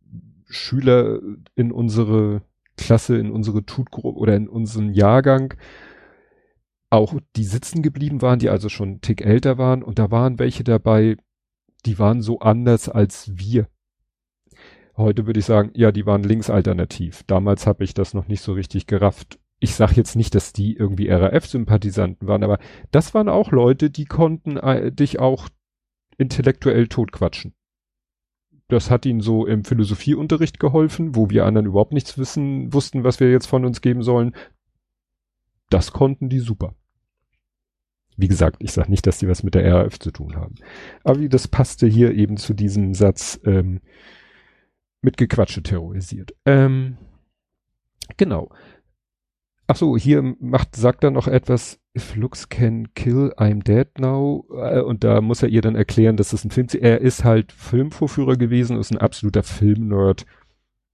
[0.49, 1.21] Schüler
[1.55, 2.43] in unsere
[2.77, 5.55] Klasse, in unsere Tutgruppe oder in unseren Jahrgang,
[6.89, 9.83] auch die sitzen geblieben waren, die also schon einen Tick älter waren.
[9.83, 11.17] Und da waren welche dabei,
[11.85, 13.69] die waren so anders als wir.
[14.97, 17.23] Heute würde ich sagen, ja, die waren linksalternativ.
[17.27, 20.77] Damals habe ich das noch nicht so richtig gerafft ich sage jetzt nicht, dass die
[20.77, 22.59] irgendwie RAF-Sympathisanten waren, aber
[22.91, 25.49] das waren auch Leute, die konnten äh, dich auch
[26.19, 27.55] intellektuell totquatschen.
[28.69, 33.21] Das hat ihnen so im Philosophieunterricht geholfen, wo wir anderen überhaupt nichts wissen, wussten, was
[33.21, 34.35] wir jetzt von uns geben sollen.
[35.71, 36.75] Das konnten die super.
[38.17, 40.57] Wie gesagt, ich sage nicht, dass die was mit der RAF zu tun haben.
[41.05, 43.81] Aber das passte hier eben zu diesem Satz ähm,
[45.03, 46.35] mit Gequatsche terrorisiert.
[46.45, 46.97] Ähm,
[48.17, 48.51] genau.
[49.69, 54.47] Ach so, hier macht, sagt er noch etwas, if looks can kill, I'm dead now.
[54.51, 57.53] Äh, und da muss er ihr dann erklären, dass es ein Film, er ist halt
[57.53, 60.25] Filmvorführer gewesen, ist ein absoluter Filmnerd,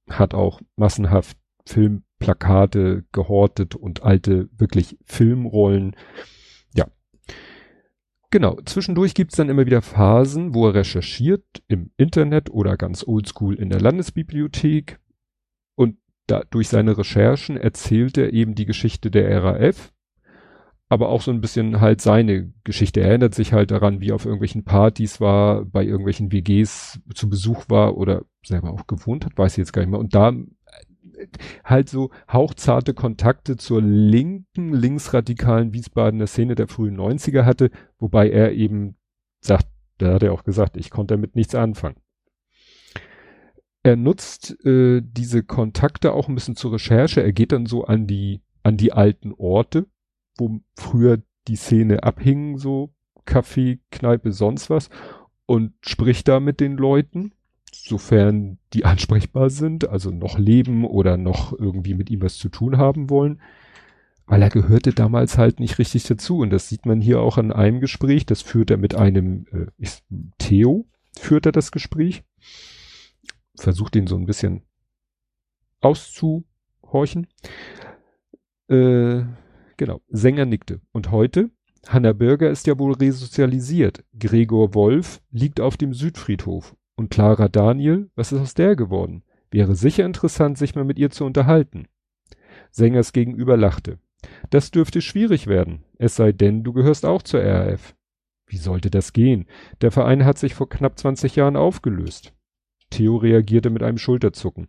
[0.08, 1.36] hat auch massenhaft
[1.66, 5.94] Filmplakate gehortet und alte, wirklich Filmrollen.
[8.32, 8.58] Genau.
[8.64, 13.70] Zwischendurch gibt's dann immer wieder Phasen, wo er recherchiert im Internet oder ganz oldschool in
[13.70, 14.98] der Landesbibliothek
[16.26, 19.92] da, durch seine Recherchen erzählt er eben die Geschichte der RAF,
[20.88, 23.00] aber auch so ein bisschen halt seine Geschichte.
[23.00, 27.28] Er erinnert sich halt daran, wie er auf irgendwelchen Partys war, bei irgendwelchen WGs zu
[27.28, 30.00] Besuch war oder selber auch gewohnt hat, weiß ich jetzt gar nicht mehr.
[30.00, 30.32] Und da
[31.64, 38.52] halt so hauchzarte Kontakte zur linken, linksradikalen Wiesbadener Szene der frühen 90er hatte, wobei er
[38.52, 38.96] eben
[39.40, 39.66] sagt,
[39.98, 41.96] da hat er auch gesagt, ich konnte damit nichts anfangen
[43.82, 47.22] er nutzt äh, diese Kontakte auch ein bisschen zur Recherche.
[47.22, 49.86] Er geht dann so an die, an die alten Orte,
[50.36, 52.94] wo früher die Szene abhing, so
[53.24, 54.88] Kaffee, Kneipe, sonst was,
[55.46, 57.32] und spricht da mit den Leuten,
[57.84, 62.78] sofern die ansprechbar sind, also noch leben oder noch irgendwie mit ihm was zu tun
[62.78, 63.40] haben wollen.
[64.26, 66.38] Weil er gehörte damals halt nicht richtig dazu.
[66.38, 68.24] Und das sieht man hier auch an einem Gespräch.
[68.24, 69.86] Das führt er mit einem äh,
[70.38, 70.86] Theo,
[71.18, 72.22] führt er das Gespräch
[73.62, 74.62] versucht ihn so ein bisschen
[75.80, 77.26] auszuhorchen.
[78.68, 79.24] Äh,
[79.76, 80.80] genau, Sänger nickte.
[80.92, 81.50] Und heute?
[81.88, 84.04] Hanna Bürger ist ja wohl resozialisiert.
[84.16, 86.76] Gregor Wolf liegt auf dem Südfriedhof.
[87.02, 89.24] Und Clara Daniel, was ist aus der geworden?
[89.50, 91.88] Wäre sicher interessant, sich mal mit ihr zu unterhalten.
[92.70, 93.98] Sängers gegenüber lachte.
[94.50, 97.96] Das dürfte schwierig werden, es sei denn, du gehörst auch zur RAF.
[98.46, 99.48] Wie sollte das gehen?
[99.80, 102.34] Der Verein hat sich vor knapp 20 Jahren aufgelöst.
[102.90, 104.68] Theo reagierte mit einem Schulterzucken.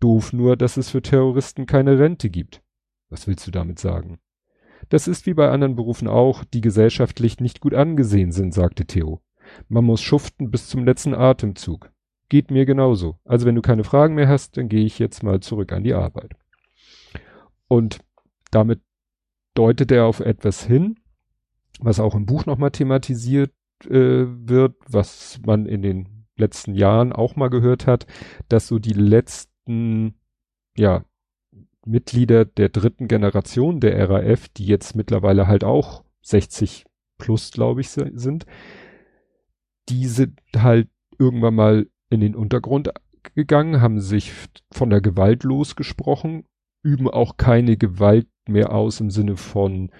[0.00, 2.62] Doof nur, dass es für Terroristen keine Rente gibt.
[3.10, 4.18] Was willst du damit sagen?
[4.88, 9.20] Das ist wie bei anderen Berufen auch, die gesellschaftlich nicht gut angesehen sind, sagte Theo.
[9.68, 11.90] Man muss schuften bis zum letzten Atemzug.
[12.28, 13.18] Geht mir genauso.
[13.24, 15.94] Also wenn du keine Fragen mehr hast, dann gehe ich jetzt mal zurück an die
[15.94, 16.34] Arbeit.
[17.68, 17.98] Und
[18.50, 18.80] damit
[19.54, 20.96] deutet er auf etwas hin,
[21.80, 23.52] was auch im Buch nochmal thematisiert
[23.84, 28.06] äh, wird, was man in den letzten Jahren auch mal gehört hat,
[28.48, 30.14] dass so die letzten,
[30.76, 31.04] ja,
[31.86, 36.84] Mitglieder der dritten Generation der RAF, die jetzt mittlerweile halt auch 60
[37.18, 38.46] plus, glaube ich, sind,
[39.90, 42.90] die sind halt irgendwann mal in den Untergrund
[43.34, 44.32] gegangen, haben sich
[44.72, 46.44] von der Gewalt losgesprochen,
[46.82, 49.90] üben auch keine Gewalt mehr aus im Sinne von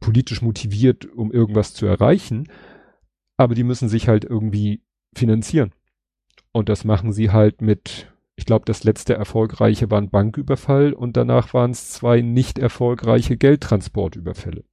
[0.00, 2.48] politisch motiviert, um irgendwas zu erreichen,
[3.36, 4.82] aber die müssen sich halt irgendwie
[5.14, 5.72] finanzieren.
[6.52, 11.16] Und das machen sie halt mit, ich glaube, das letzte erfolgreiche war ein Banküberfall und
[11.16, 14.64] danach waren es zwei nicht erfolgreiche Geldtransportüberfälle.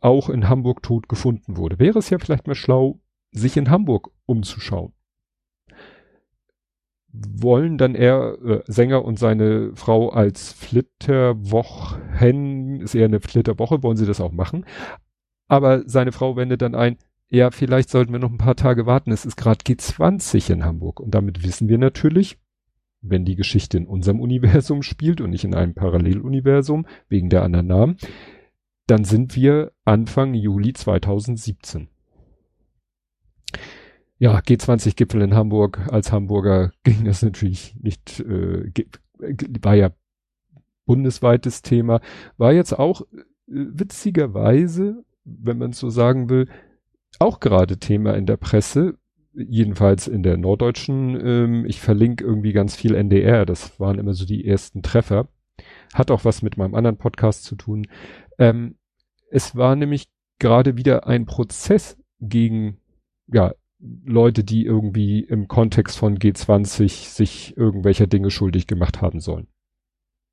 [0.00, 2.98] auch in Hamburg tot gefunden wurde, wäre es ja vielleicht mal schlau,
[3.30, 4.94] sich in Hamburg umzuschauen.
[7.12, 13.98] Wollen dann er, äh, Sänger und seine Frau als Flitterwochen, ist eher eine Flitterwoche, wollen
[13.98, 14.64] sie das auch machen.
[15.54, 16.96] Aber seine Frau wendet dann ein,
[17.28, 19.12] ja, vielleicht sollten wir noch ein paar Tage warten.
[19.12, 20.98] Es ist gerade G20 in Hamburg.
[20.98, 22.38] Und damit wissen wir natürlich,
[23.02, 27.68] wenn die Geschichte in unserem Universum spielt und nicht in einem Paralleluniversum, wegen der anderen
[27.68, 27.98] Namen,
[28.88, 31.86] dann sind wir Anfang Juli 2017.
[34.18, 35.86] Ja, G20-Gipfel in Hamburg.
[35.88, 38.72] Als Hamburger ging das natürlich nicht, äh,
[39.62, 39.92] war ja
[40.84, 42.00] bundesweites Thema.
[42.38, 46.48] War jetzt auch äh, witzigerweise, wenn man so sagen will,
[47.18, 48.98] auch gerade Thema in der Presse,
[49.32, 54.24] jedenfalls in der norddeutschen, ähm, ich verlinke irgendwie ganz viel NDR, das waren immer so
[54.24, 55.28] die ersten Treffer.
[55.92, 57.86] Hat auch was mit meinem anderen Podcast zu tun.
[58.38, 58.76] Ähm,
[59.30, 60.08] es war nämlich
[60.38, 62.78] gerade wieder ein Prozess gegen,
[63.26, 63.52] ja,
[64.04, 69.46] Leute, die irgendwie im Kontext von G20 sich irgendwelcher Dinge schuldig gemacht haben sollen.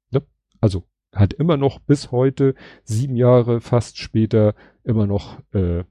[0.09, 0.21] Ne?
[0.61, 5.83] Also hat immer noch bis heute, sieben Jahre fast später, immer noch äh,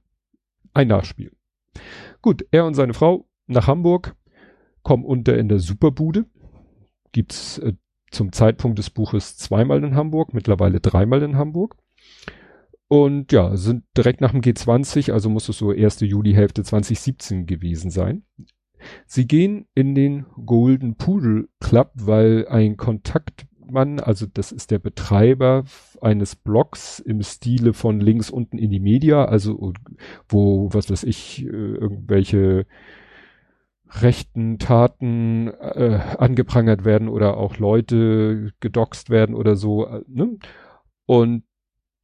[0.73, 1.31] ein Nachspiel.
[2.21, 4.15] Gut, er und seine Frau nach Hamburg,
[4.83, 6.25] kommen unter in der Superbude.
[7.11, 7.73] Gibt's äh,
[8.09, 11.77] zum Zeitpunkt des Buches zweimal in Hamburg, mittlerweile dreimal in Hamburg.
[12.87, 17.89] Und ja, sind direkt nach dem G20, also muss es so erste Juli-Hälfte 2017 gewesen
[17.89, 18.25] sein.
[19.05, 22.75] Sie gehen in den Golden Poodle Club, weil ein
[23.71, 25.63] Kontaktmann, also das ist der Betreiber
[26.01, 29.73] eines Blogs im Stile von links unten in die Media, also
[30.27, 32.65] wo, was weiß ich, äh, irgendwelche
[33.89, 39.87] rechten Taten äh, angeprangert werden oder auch Leute gedoxt werden oder so.
[39.87, 40.37] Äh, ne?
[41.05, 41.43] Und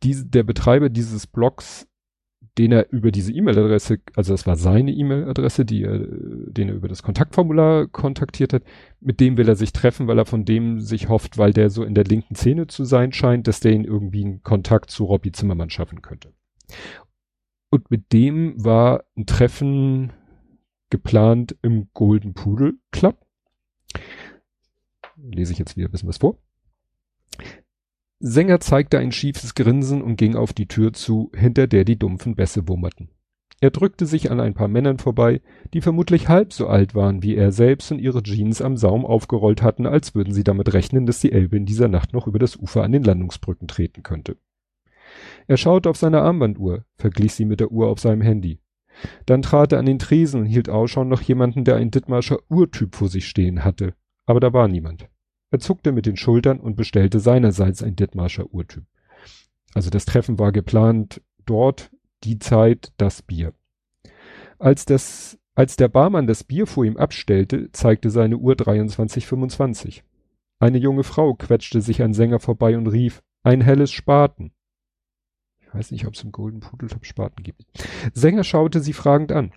[0.04, 1.87] diese, der Betreiber dieses Blogs,
[2.58, 6.88] den er über diese E-Mail-Adresse, also das war seine E-Mail-Adresse, die er, den er über
[6.88, 8.64] das Kontaktformular kontaktiert hat,
[9.00, 11.84] mit dem will er sich treffen, weil er von dem sich hofft, weil der so
[11.84, 15.32] in der linken Szene zu sein scheint, dass der ihn irgendwie einen Kontakt zu Robbie
[15.32, 16.34] Zimmermann schaffen könnte.
[17.70, 20.14] Und mit dem war ein Treffen
[20.90, 23.18] geplant im Golden Poodle Club.
[25.18, 26.38] Lese ich jetzt wieder ein bisschen was vor.
[28.20, 32.36] Sänger zeigte ein schiefes Grinsen und ging auf die Tür zu, hinter der die dumpfen
[32.36, 33.10] Bässe wummerten.
[33.60, 35.42] Er drückte sich an ein paar Männern vorbei,
[35.74, 39.64] die vermutlich halb so alt waren wie er selbst und ihre Jeans am Saum aufgerollt
[39.64, 42.56] hatten, als würden sie damit rechnen, dass die Elbe in dieser Nacht noch über das
[42.56, 44.38] Ufer an den Landungsbrücken treten könnte.
[45.48, 48.60] Er schaute auf seine Armbanduhr, verglich sie mit der Uhr auf seinem Handy.
[49.26, 52.96] Dann trat er an den Tresen und hielt Ausschau nach jemanden, der ein Dittmarscher Urtyp
[52.96, 53.94] vor sich stehen hatte.
[54.26, 55.08] Aber da war niemand.
[55.50, 58.84] Er zuckte mit den Schultern und bestellte seinerseits ein Dithmarscher Urtyp.
[59.74, 61.92] Also das Treffen war geplant, dort
[62.24, 63.54] die Zeit, das Bier.
[64.60, 70.02] Als das, als der Barmann das Bier vor ihm abstellte, zeigte seine Uhr 23.25.
[70.60, 74.52] Eine junge Frau quetschte sich an Sänger vorbei und rief, ein helles Spaten.
[75.60, 77.66] Ich weiß nicht, ob es im Golden Pudel Spaten gibt.
[78.14, 79.52] Sänger schaute sie fragend an.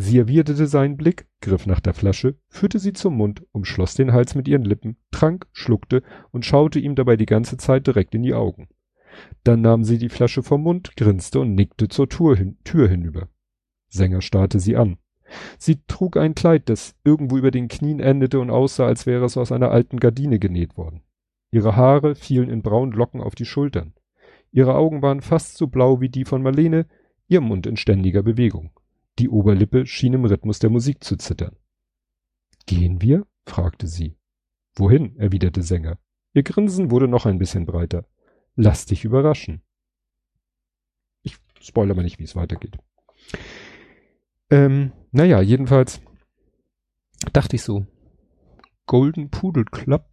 [0.00, 4.36] Sie erwiderte seinen Blick, griff nach der Flasche, führte sie zum Mund, umschloss den Hals
[4.36, 8.32] mit ihren Lippen, trank, schluckte und schaute ihm dabei die ganze Zeit direkt in die
[8.32, 8.68] Augen.
[9.42, 13.28] Dann nahm sie die Flasche vom Mund, grinste und nickte zur Tür, hin, Tür hinüber.
[13.88, 14.98] Sänger starrte sie an.
[15.58, 19.36] Sie trug ein Kleid, das irgendwo über den Knien endete und aussah, als wäre es
[19.36, 21.02] aus einer alten Gardine genäht worden.
[21.50, 23.94] Ihre Haare fielen in braunen Locken auf die Schultern.
[24.52, 26.86] Ihre Augen waren fast so blau wie die von Marlene,
[27.26, 28.70] ihr Mund in ständiger Bewegung.
[29.18, 31.56] Die Oberlippe schien im Rhythmus der Musik zu zittern.
[32.66, 33.26] Gehen wir?
[33.46, 34.16] fragte sie.
[34.76, 35.16] Wohin?
[35.18, 35.98] erwiderte Sänger.
[36.34, 38.04] Ihr Grinsen wurde noch ein bisschen breiter.
[38.54, 39.62] Lass dich überraschen.
[41.22, 42.78] Ich spoilere mal nicht, wie es weitergeht.
[44.50, 46.00] Ähm, naja, jedenfalls
[47.32, 47.86] dachte ich so,
[48.86, 50.06] Golden Pudel Club,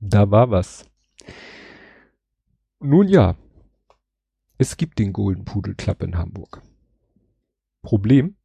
[0.00, 0.88] da war was.
[2.80, 3.36] Nun ja,
[4.58, 6.62] es gibt den Golden Pudel Club in Hamburg.
[7.82, 8.36] Problem?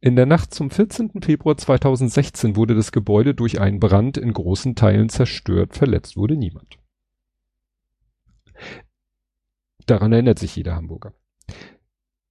[0.00, 1.22] In der Nacht zum 14.
[1.22, 6.78] Februar 2016 wurde das Gebäude durch einen Brand in großen Teilen zerstört, verletzt wurde niemand.
[9.86, 11.14] Daran erinnert sich jeder Hamburger.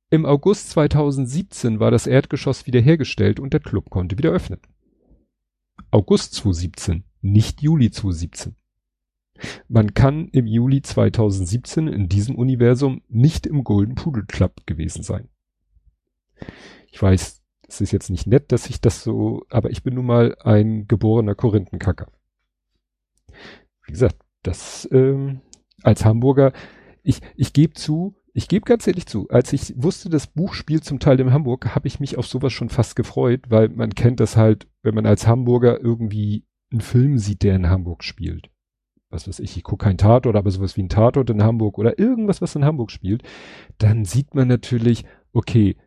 [0.09, 4.59] Im August 2017 war das Erdgeschoss wiederhergestellt und der Club konnte wieder öffnen.
[5.89, 8.55] August 2017, nicht Juli 2017.
[9.67, 15.29] Man kann im Juli 2017 in diesem Universum nicht im Golden Pudel Club gewesen sein.
[16.91, 20.05] Ich weiß, es ist jetzt nicht nett, dass ich das so, aber ich bin nun
[20.05, 22.07] mal ein geborener Korinthenkacker.
[23.85, 25.41] Wie gesagt, das ähm,
[25.81, 26.53] als Hamburger,
[27.03, 30.83] ich, ich gebe zu, ich gebe ganz ehrlich zu, als ich wusste, das Buch spielt
[30.83, 34.19] zum Teil in Hamburg, habe ich mich auf sowas schon fast gefreut, weil man kennt
[34.19, 38.49] das halt, wenn man als Hamburger irgendwie einen Film sieht, der in Hamburg spielt.
[39.09, 41.99] Was weiß ich, ich gucke kein Tatort, aber sowas wie ein Tatort in Hamburg oder
[41.99, 43.21] irgendwas, was in Hamburg spielt,
[43.77, 45.77] dann sieht man natürlich, okay,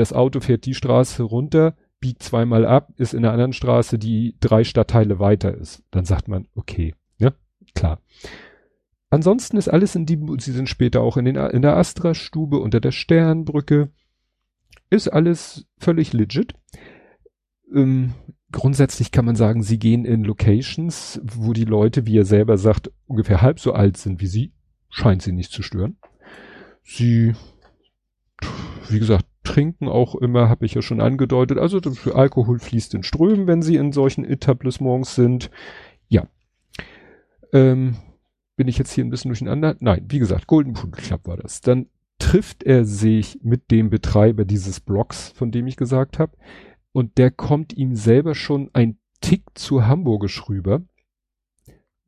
[0.00, 4.36] das Auto fährt die Straße runter, biegt zweimal ab, ist in einer anderen Straße, die
[4.40, 5.84] drei Stadtteile weiter ist.
[5.90, 7.34] Dann sagt man, okay, ne,
[7.74, 8.00] klar.
[9.10, 12.80] Ansonsten ist alles in die, sie sind später auch in, den, in der Astra-Stube unter
[12.80, 13.90] der Sternbrücke.
[14.88, 16.54] Ist alles völlig legit.
[17.74, 18.14] Ähm,
[18.52, 22.90] grundsätzlich kann man sagen, sie gehen in Locations, wo die Leute, wie er selber sagt,
[23.06, 24.52] ungefähr halb so alt sind wie sie.
[24.88, 25.98] Scheint sie nicht zu stören.
[26.82, 27.34] Sie,
[28.88, 31.58] wie gesagt, trinken auch immer, habe ich ja schon angedeutet.
[31.58, 31.80] Also
[32.12, 35.50] Alkohol fließt in Strömen, wenn sie in solchen Etablissements sind.
[36.08, 36.26] Ja.
[37.52, 37.96] Ähm,
[38.56, 39.76] bin ich jetzt hier ein bisschen durcheinander?
[39.80, 41.62] Nein, wie gesagt, Golden Pudel Club war das.
[41.62, 41.86] Dann
[42.18, 46.36] trifft er sich mit dem Betreiber dieses Blogs, von dem ich gesagt habe,
[46.92, 50.82] und der kommt ihm selber schon ein Tick zu hamburgisch rüber.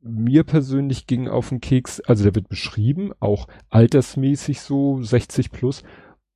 [0.01, 5.83] Mir persönlich ging auf den Keks, also der wird beschrieben, auch altersmäßig so 60 plus,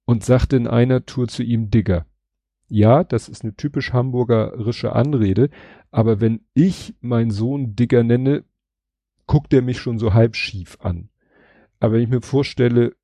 [0.08, 2.06] und sagte in einer Tour zu ihm Digger.
[2.70, 5.50] Ja, das ist eine typisch hamburgerische Anrede,
[5.92, 8.46] aber wenn ich meinen Sohn Digger nenne,
[9.26, 11.10] guckt er mich schon so halb schief an.
[11.80, 12.96] Aber wenn ich mir vorstelle,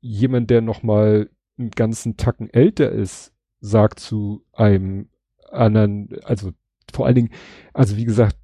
[0.00, 5.08] jemand, der noch mal einen ganzen Tacken älter ist, sagt zu einem
[5.52, 6.52] anderen, also
[6.92, 7.32] vor allen Dingen,
[7.72, 8.36] also wie gesagt,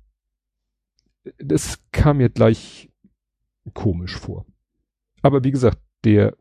[1.38, 2.90] das kam mir gleich
[3.74, 4.46] komisch vor.
[5.20, 6.36] Aber wie gesagt, der,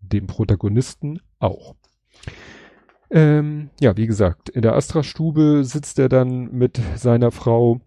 [0.00, 1.74] dem Protagonisten auch.
[3.10, 7.80] Ähm, ja, wie gesagt, in der Astra-Stube sitzt er dann mit seiner Frau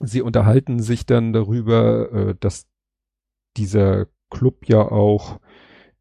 [0.00, 2.66] sie unterhalten sich dann darüber, äh, dass
[3.56, 5.40] dieser Club ja auch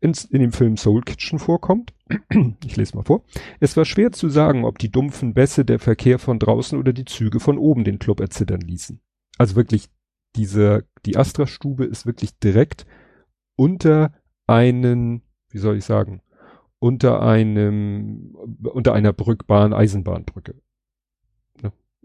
[0.02, 1.94] ins, in dem Film Soul Kitchen vorkommt.
[2.64, 3.24] ich lese mal vor.
[3.60, 7.06] Es war schwer zu sagen, ob die dumpfen Bässe der Verkehr von draußen oder die
[7.06, 9.00] Züge von oben den Club erzittern ließen.
[9.38, 9.90] Also wirklich,
[10.36, 12.86] diese, die Astra-Stube ist wirklich direkt
[13.56, 14.14] unter
[14.48, 15.22] einen,
[15.56, 16.22] wie soll ich sagen,
[16.80, 20.56] unter einem, unter einer Brückbahn, Eisenbahnbrücke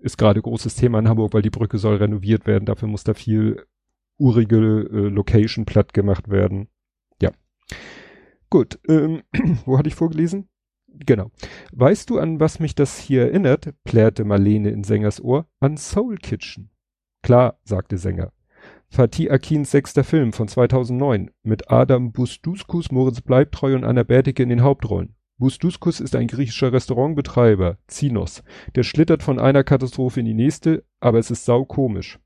[0.01, 2.64] ist gerade großes Thema in Hamburg, weil die Brücke soll renoviert werden.
[2.64, 3.64] Dafür muss da viel
[4.18, 6.68] urige äh, Location platt gemacht werden.
[7.20, 7.30] Ja.
[8.48, 8.78] Gut.
[8.88, 9.22] Ähm,
[9.64, 10.48] wo hatte ich vorgelesen?
[10.88, 11.30] Genau.
[11.72, 13.74] Weißt du, an was mich das hier erinnert?
[13.84, 15.46] plärrte Marlene in Sängers Ohr.
[15.61, 16.70] An Soul Kitchen.
[17.22, 18.32] Klar, sagte Sänger.
[18.93, 24.49] Fatih Akins sechster Film von 2009 mit Adam Bustuskus, Moritz Bleibtreu und Anna Bertike in
[24.49, 25.14] den Hauptrollen.
[25.38, 28.43] Busduskus ist ein griechischer Restaurantbetreiber, Zinos.
[28.74, 32.18] Der schlittert von einer Katastrophe in die nächste, aber es ist saukomisch.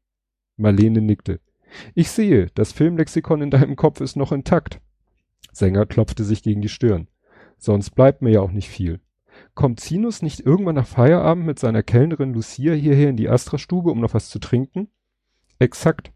[0.56, 1.40] Marlene nickte.
[1.94, 4.80] Ich sehe, das Filmlexikon in deinem Kopf ist noch intakt.
[5.52, 7.08] Sänger klopfte sich gegen die Stirn.
[7.58, 9.00] Sonst bleibt mir ja auch nicht viel.
[9.54, 14.00] Kommt Zinus nicht irgendwann nach Feierabend mit seiner Kellnerin Lucia hierher in die Astra-Stube, um
[14.00, 14.88] noch was zu trinken?
[15.58, 16.13] Exakt.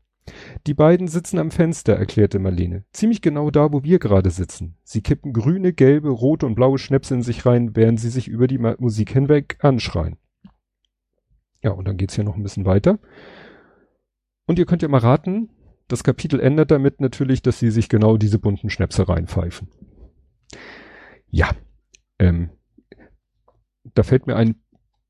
[0.67, 2.85] Die beiden sitzen am Fenster, erklärte Marlene.
[2.93, 4.77] Ziemlich genau da, wo wir gerade sitzen.
[4.85, 8.47] Sie kippen grüne, gelbe, rote und blaue Schnäpse in sich rein, während sie sich über
[8.47, 10.17] die Musik hinweg anschreien.
[11.63, 12.99] Ja, und dann geht's hier noch ein bisschen weiter.
[14.47, 15.51] Und ihr könnt ja mal raten,
[15.89, 19.69] das Kapitel endet damit natürlich, dass sie sich genau diese bunten Schnäpse reinpfeifen.
[21.31, 21.51] Ja,
[22.19, 22.51] ähm,
[23.95, 24.57] da fällt mir ein,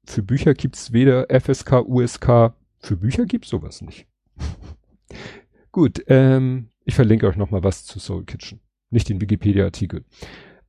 [0.04, 4.06] für Bücher gibt's weder FSK, USK, für Bücher gibt's sowas nicht.
[5.72, 10.04] Gut, ähm, ich verlinke euch noch mal was zu Soul Kitchen, nicht den Wikipedia-Artikel.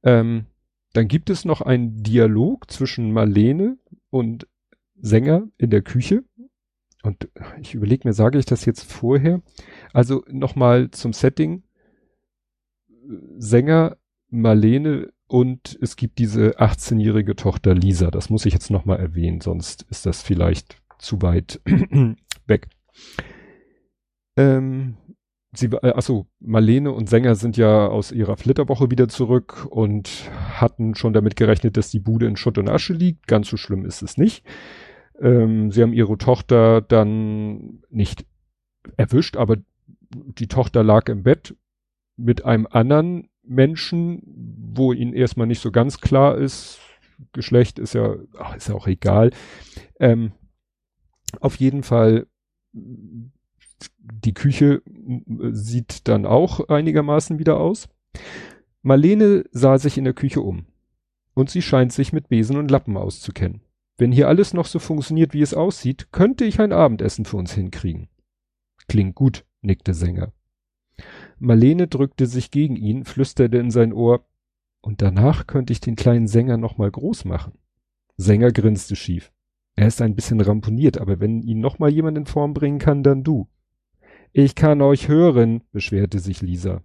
[0.04, 0.46] Ähm,
[0.94, 3.78] dann gibt es noch einen Dialog zwischen Marlene
[4.10, 4.48] und
[4.96, 6.24] Sänger in der Küche.
[7.04, 7.30] Und
[7.62, 9.42] ich überlege mir, sage ich das jetzt vorher?
[9.94, 11.64] Also nochmal zum Setting.
[13.38, 13.98] Sänger
[14.30, 18.12] Marlene und es gibt diese 18-jährige Tochter Lisa.
[18.12, 21.62] Das muss ich jetzt nochmal erwähnen, sonst ist das vielleicht zu weit
[22.48, 22.68] weg.
[24.40, 24.96] Ähm,
[25.52, 30.96] sie, äh, achso, Marlene und Sänger sind ja aus ihrer Flitterwoche wieder zurück und hatten
[30.96, 33.28] schon damit gerechnet, dass die Bude in Schutt und Asche liegt.
[33.28, 34.46] Ganz so schlimm ist es nicht.
[35.20, 38.26] Ähm, sie haben ihre Tochter dann nicht
[38.96, 39.58] erwischt, aber
[40.16, 41.58] die Tochter lag im Bett
[42.16, 44.22] mit einem anderen Menschen,
[44.74, 46.80] wo ihnen erstmal nicht so ganz klar ist.
[47.34, 49.32] Geschlecht ist ja, ach, ist ja auch egal.
[50.00, 50.32] Ähm,
[51.42, 52.28] auf jeden Fall
[54.00, 54.82] die Küche
[55.52, 57.88] sieht dann auch einigermaßen wieder aus.
[58.82, 60.66] Marlene sah sich in der Küche um.
[61.34, 63.62] Und sie scheint sich mit Besen und Lappen auszukennen.
[63.98, 67.54] Wenn hier alles noch so funktioniert, wie es aussieht, könnte ich ein Abendessen für uns
[67.54, 68.08] hinkriegen.
[68.88, 70.34] Klingt gut, nickte Sänger.
[71.38, 74.26] Marlene drückte sich gegen ihn, flüsterte in sein Ohr,
[74.82, 77.54] und danach könnte ich den kleinen Sänger noch mal groß machen.
[78.18, 79.32] Sänger grinste schief.
[79.76, 83.04] Er ist ein bisschen ramponiert, aber wenn ihn noch mal jemand in Form bringen kann,
[83.04, 83.48] dann du.
[84.32, 86.84] Ich kann euch hören, beschwerte sich Lisa.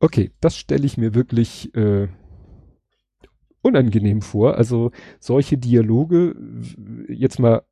[0.00, 2.08] Okay, das stelle ich mir wirklich äh,
[3.62, 4.56] unangenehm vor.
[4.56, 6.34] Also solche Dialoge,
[7.08, 7.62] jetzt mal,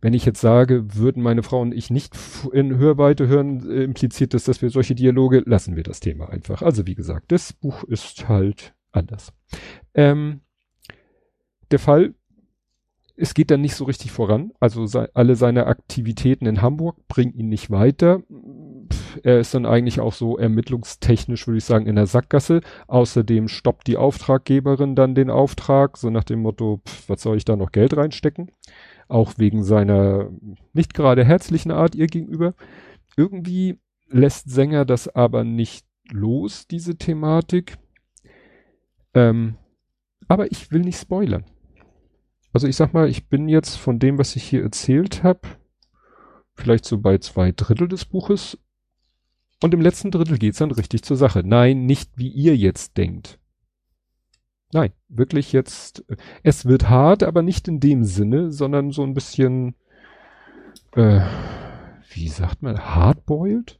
[0.00, 2.14] wenn ich jetzt sage, würden meine Frau und ich nicht
[2.52, 6.62] in Hörweite hören, äh, impliziert das, dass wir solche Dialoge, lassen wir das Thema einfach.
[6.62, 9.32] Also wie gesagt, das Buch ist halt anders.
[9.94, 10.40] Ähm,
[11.70, 12.14] der Fall
[13.16, 14.52] es geht dann nicht so richtig voran.
[14.60, 18.22] Also sei, alle seine Aktivitäten in Hamburg bringen ihn nicht weiter.
[19.22, 22.60] Er ist dann eigentlich auch so ermittlungstechnisch, würde ich sagen, in der Sackgasse.
[22.88, 27.46] Außerdem stoppt die Auftraggeberin dann den Auftrag, so nach dem Motto, pff, was soll ich
[27.46, 28.52] da noch Geld reinstecken?
[29.08, 30.30] Auch wegen seiner
[30.74, 32.54] nicht gerade herzlichen Art ihr gegenüber.
[33.16, 37.78] Irgendwie lässt Sänger das aber nicht los, diese Thematik.
[39.14, 39.56] Ähm,
[40.28, 41.44] aber ich will nicht spoilern.
[42.56, 45.40] Also ich sag mal, ich bin jetzt von dem, was ich hier erzählt habe,
[46.54, 48.58] vielleicht so bei zwei Drittel des Buches.
[49.62, 51.42] Und im letzten Drittel geht's dann richtig zur Sache.
[51.44, 53.38] Nein, nicht wie ihr jetzt denkt.
[54.72, 56.06] Nein, wirklich jetzt,
[56.42, 59.74] es wird hart, aber nicht in dem Sinne, sondern so ein bisschen,
[60.94, 61.20] äh,
[62.08, 63.78] wie sagt man, hardboiled?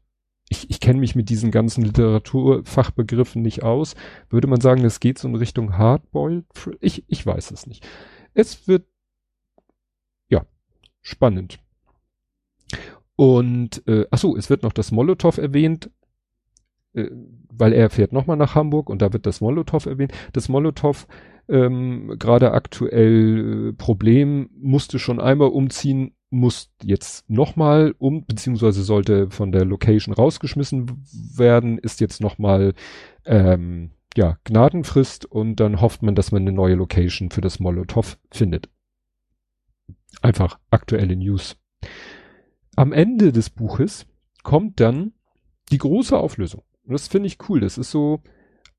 [0.50, 3.94] Ich, ich kenne mich mit diesen ganzen Literaturfachbegriffen nicht aus.
[4.28, 6.44] Würde man sagen, es geht so in Richtung hardboiled?
[6.82, 7.88] Ich, ich weiß es nicht.
[8.36, 8.86] Es wird,
[10.28, 10.44] ja,
[11.00, 11.58] spannend.
[13.16, 15.90] Und, äh, ach so, es wird noch das Molotow erwähnt,
[16.92, 17.08] äh,
[17.48, 20.12] weil er fährt nochmal nach Hamburg und da wird das Molotow erwähnt.
[20.34, 21.06] Das Molotow,
[21.48, 29.30] ähm, gerade aktuell äh, Problem, musste schon einmal umziehen, muss jetzt nochmal um, beziehungsweise sollte
[29.30, 32.74] von der Location rausgeschmissen werden, ist jetzt nochmal
[33.24, 38.18] ähm, ja, Gnadenfrist und dann hofft man, dass man eine neue Location für das Molotow
[38.30, 38.68] findet.
[40.22, 41.56] Einfach aktuelle News.
[42.76, 44.06] Am Ende des Buches
[44.42, 45.12] kommt dann
[45.70, 46.62] die große Auflösung.
[46.84, 47.60] Und das finde ich cool.
[47.60, 48.22] Das ist so,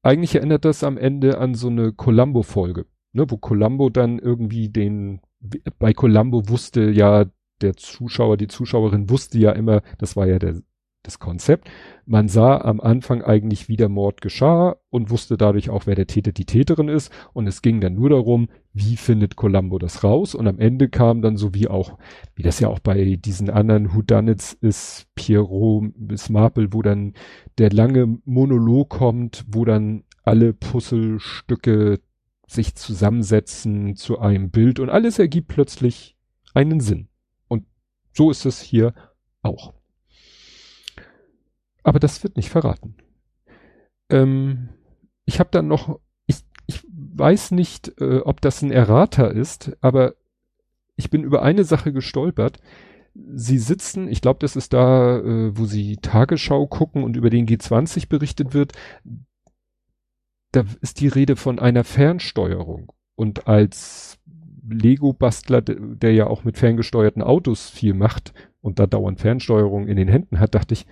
[0.02, 5.22] eigentlich erinnert das am Ende an so eine Columbo-Folge, ne, wo Columbo dann irgendwie den,
[5.78, 7.26] bei Columbo wusste ja
[7.62, 10.62] der Zuschauer, die Zuschauerin wusste ja immer, das war ja der
[11.08, 11.70] das Konzept.
[12.06, 16.06] Man sah am Anfang eigentlich, wie der Mord geschah und wusste dadurch auch, wer der
[16.06, 17.12] Täter, die Täterin ist.
[17.34, 20.36] Und es ging dann nur darum, wie findet Columbo das raus?
[20.36, 21.98] Und am Ende kam dann so wie auch,
[22.36, 27.14] wie das ja auch bei diesen anderen Whodunits ist, Pierrot bis Marple, wo dann
[27.58, 32.00] der lange Monolog kommt, wo dann alle Puzzlestücke
[32.48, 36.18] sich zusammensetzen zu einem Bild und alles ergibt plötzlich
[36.54, 37.08] einen Sinn.
[37.48, 37.66] Und
[38.14, 38.94] so ist es hier
[39.42, 39.77] auch.
[41.88, 42.96] Aber das wird nicht verraten.
[44.10, 44.68] Ähm,
[45.24, 50.16] ich habe dann noch, ich, ich weiß nicht, äh, ob das ein Errata ist, aber
[50.98, 52.60] ich bin über eine Sache gestolpert.
[53.14, 57.48] Sie sitzen, ich glaube, das ist da, äh, wo sie Tagesschau gucken und über den
[57.48, 58.74] G20 berichtet wird.
[60.52, 62.92] Da ist die Rede von einer Fernsteuerung.
[63.16, 64.20] Und als
[64.70, 70.10] Lego-Bastler, der ja auch mit ferngesteuerten Autos viel macht und da dauernd Fernsteuerung in den
[70.10, 70.86] Händen hat, dachte ich,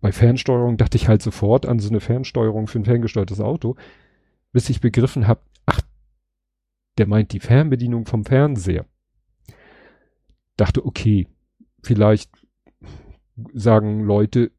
[0.00, 3.76] bei Fernsteuerung dachte ich halt sofort an so eine Fernsteuerung für ein ferngesteuertes Auto,
[4.52, 5.80] bis ich begriffen habe, ach,
[6.98, 8.86] der meint die Fernbedienung vom Fernseher.
[10.56, 11.28] Dachte, okay,
[11.82, 12.30] vielleicht
[13.52, 14.52] sagen Leute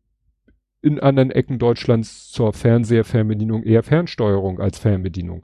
[0.81, 5.43] in anderen Ecken Deutschlands zur Fernseherfernbedienung eher Fernsteuerung als Fernbedienung.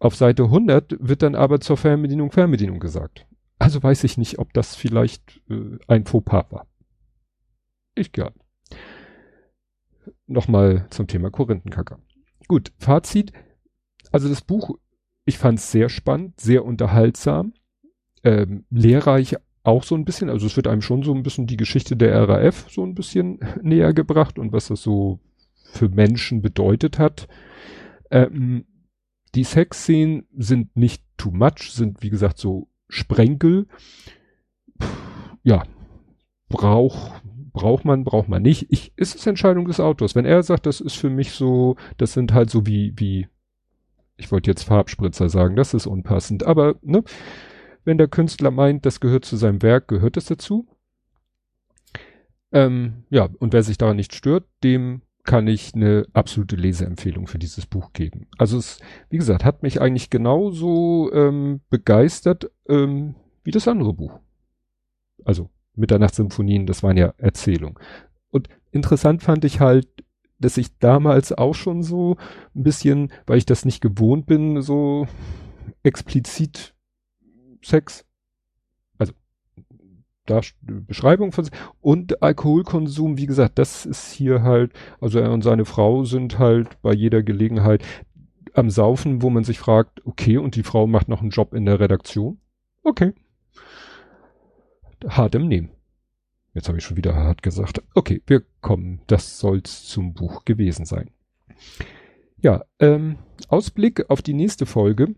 [0.00, 3.26] Auf Seite 100 wird dann aber zur Fernbedienung Fernbedienung gesagt.
[3.58, 6.66] Also weiß ich nicht, ob das vielleicht äh, ein Fauxpas war.
[7.94, 8.43] Ich glaube.
[10.26, 11.98] Nochmal zum Thema Korinthenkacker.
[12.48, 13.32] Gut, Fazit.
[14.12, 14.78] Also das Buch,
[15.24, 17.54] ich fand es sehr spannend, sehr unterhaltsam,
[18.22, 20.28] ähm, lehrreich auch so ein bisschen.
[20.28, 23.40] Also es wird einem schon so ein bisschen die Geschichte der RAF so ein bisschen
[23.62, 25.20] näher gebracht und was das so
[25.72, 27.26] für Menschen bedeutet hat.
[28.10, 28.66] Ähm,
[29.34, 33.66] die Sexszenen sind nicht too much, sind wie gesagt so Sprenkel.
[35.42, 35.64] Ja,
[36.48, 37.22] braucht
[37.54, 38.66] braucht man, braucht man nicht.
[38.70, 40.14] Ich, ist es Entscheidung des Autors.
[40.14, 43.28] Wenn er sagt, das ist für mich so, das sind halt so wie, wie,
[44.18, 47.02] ich wollte jetzt Farbspritzer sagen, das ist unpassend, aber, ne,
[47.84, 50.66] wenn der Künstler meint, das gehört zu seinem Werk, gehört es dazu.
[52.52, 57.38] Ähm, ja, und wer sich daran nicht stört, dem kann ich eine absolute Leseempfehlung für
[57.38, 58.26] dieses Buch geben.
[58.36, 58.80] Also es,
[59.10, 64.18] wie gesagt, hat mich eigentlich genauso ähm, begeistert ähm, wie das andere Buch.
[65.24, 67.78] Also Mitternachtsymphonien, das waren ja Erzählungen.
[68.30, 69.88] Und interessant fand ich halt,
[70.38, 72.16] dass ich damals auch schon so
[72.54, 75.06] ein bisschen, weil ich das nicht gewohnt bin, so
[75.82, 76.74] explizit
[77.62, 78.04] Sex,
[78.98, 79.12] also
[80.26, 81.48] da Beschreibung von
[81.80, 86.80] und Alkoholkonsum, wie gesagt, das ist hier halt, also er und seine Frau sind halt
[86.82, 87.82] bei jeder Gelegenheit
[88.52, 91.64] am Saufen, wo man sich fragt, okay, und die Frau macht noch einen Job in
[91.64, 92.38] der Redaktion.
[92.82, 93.12] Okay,
[95.08, 95.70] hart im Nehmen.
[96.54, 97.82] Jetzt habe ich schon wieder hart gesagt.
[97.94, 99.00] Okay, wir kommen.
[99.08, 101.10] Das soll's zum Buch gewesen sein.
[102.40, 103.16] Ja, ähm,
[103.48, 105.14] Ausblick auf die nächste Folge.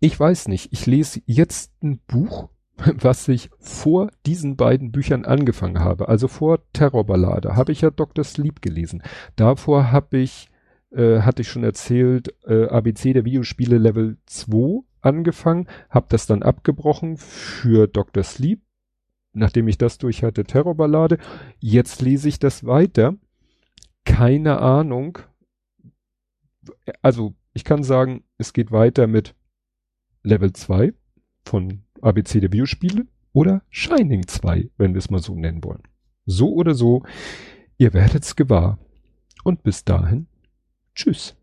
[0.00, 0.72] Ich weiß nicht.
[0.72, 6.08] Ich lese jetzt ein Buch, was ich vor diesen beiden Büchern angefangen habe.
[6.08, 8.24] Also vor Terrorballade habe ich ja Dr.
[8.24, 9.02] Sleep gelesen.
[9.36, 10.48] Davor habe ich,
[10.90, 16.42] äh, hatte ich schon erzählt, äh, ABC der Videospiele Level 2 angefangen, habe das dann
[16.42, 18.22] abgebrochen für Dr.
[18.22, 18.60] Sleep,
[19.32, 21.18] nachdem ich das durch hatte, Terrorballade.
[21.58, 23.14] Jetzt lese ich das weiter.
[24.04, 25.18] Keine Ahnung.
[27.02, 29.34] Also, ich kann sagen, es geht weiter mit
[30.22, 30.92] Level 2
[31.44, 35.82] von ABC der Videospiele oder Shining 2, wenn wir es mal so nennen wollen.
[36.26, 37.04] So oder so,
[37.78, 38.78] ihr werdet's gewahr.
[39.44, 40.26] Und bis dahin,
[40.94, 41.37] tschüss.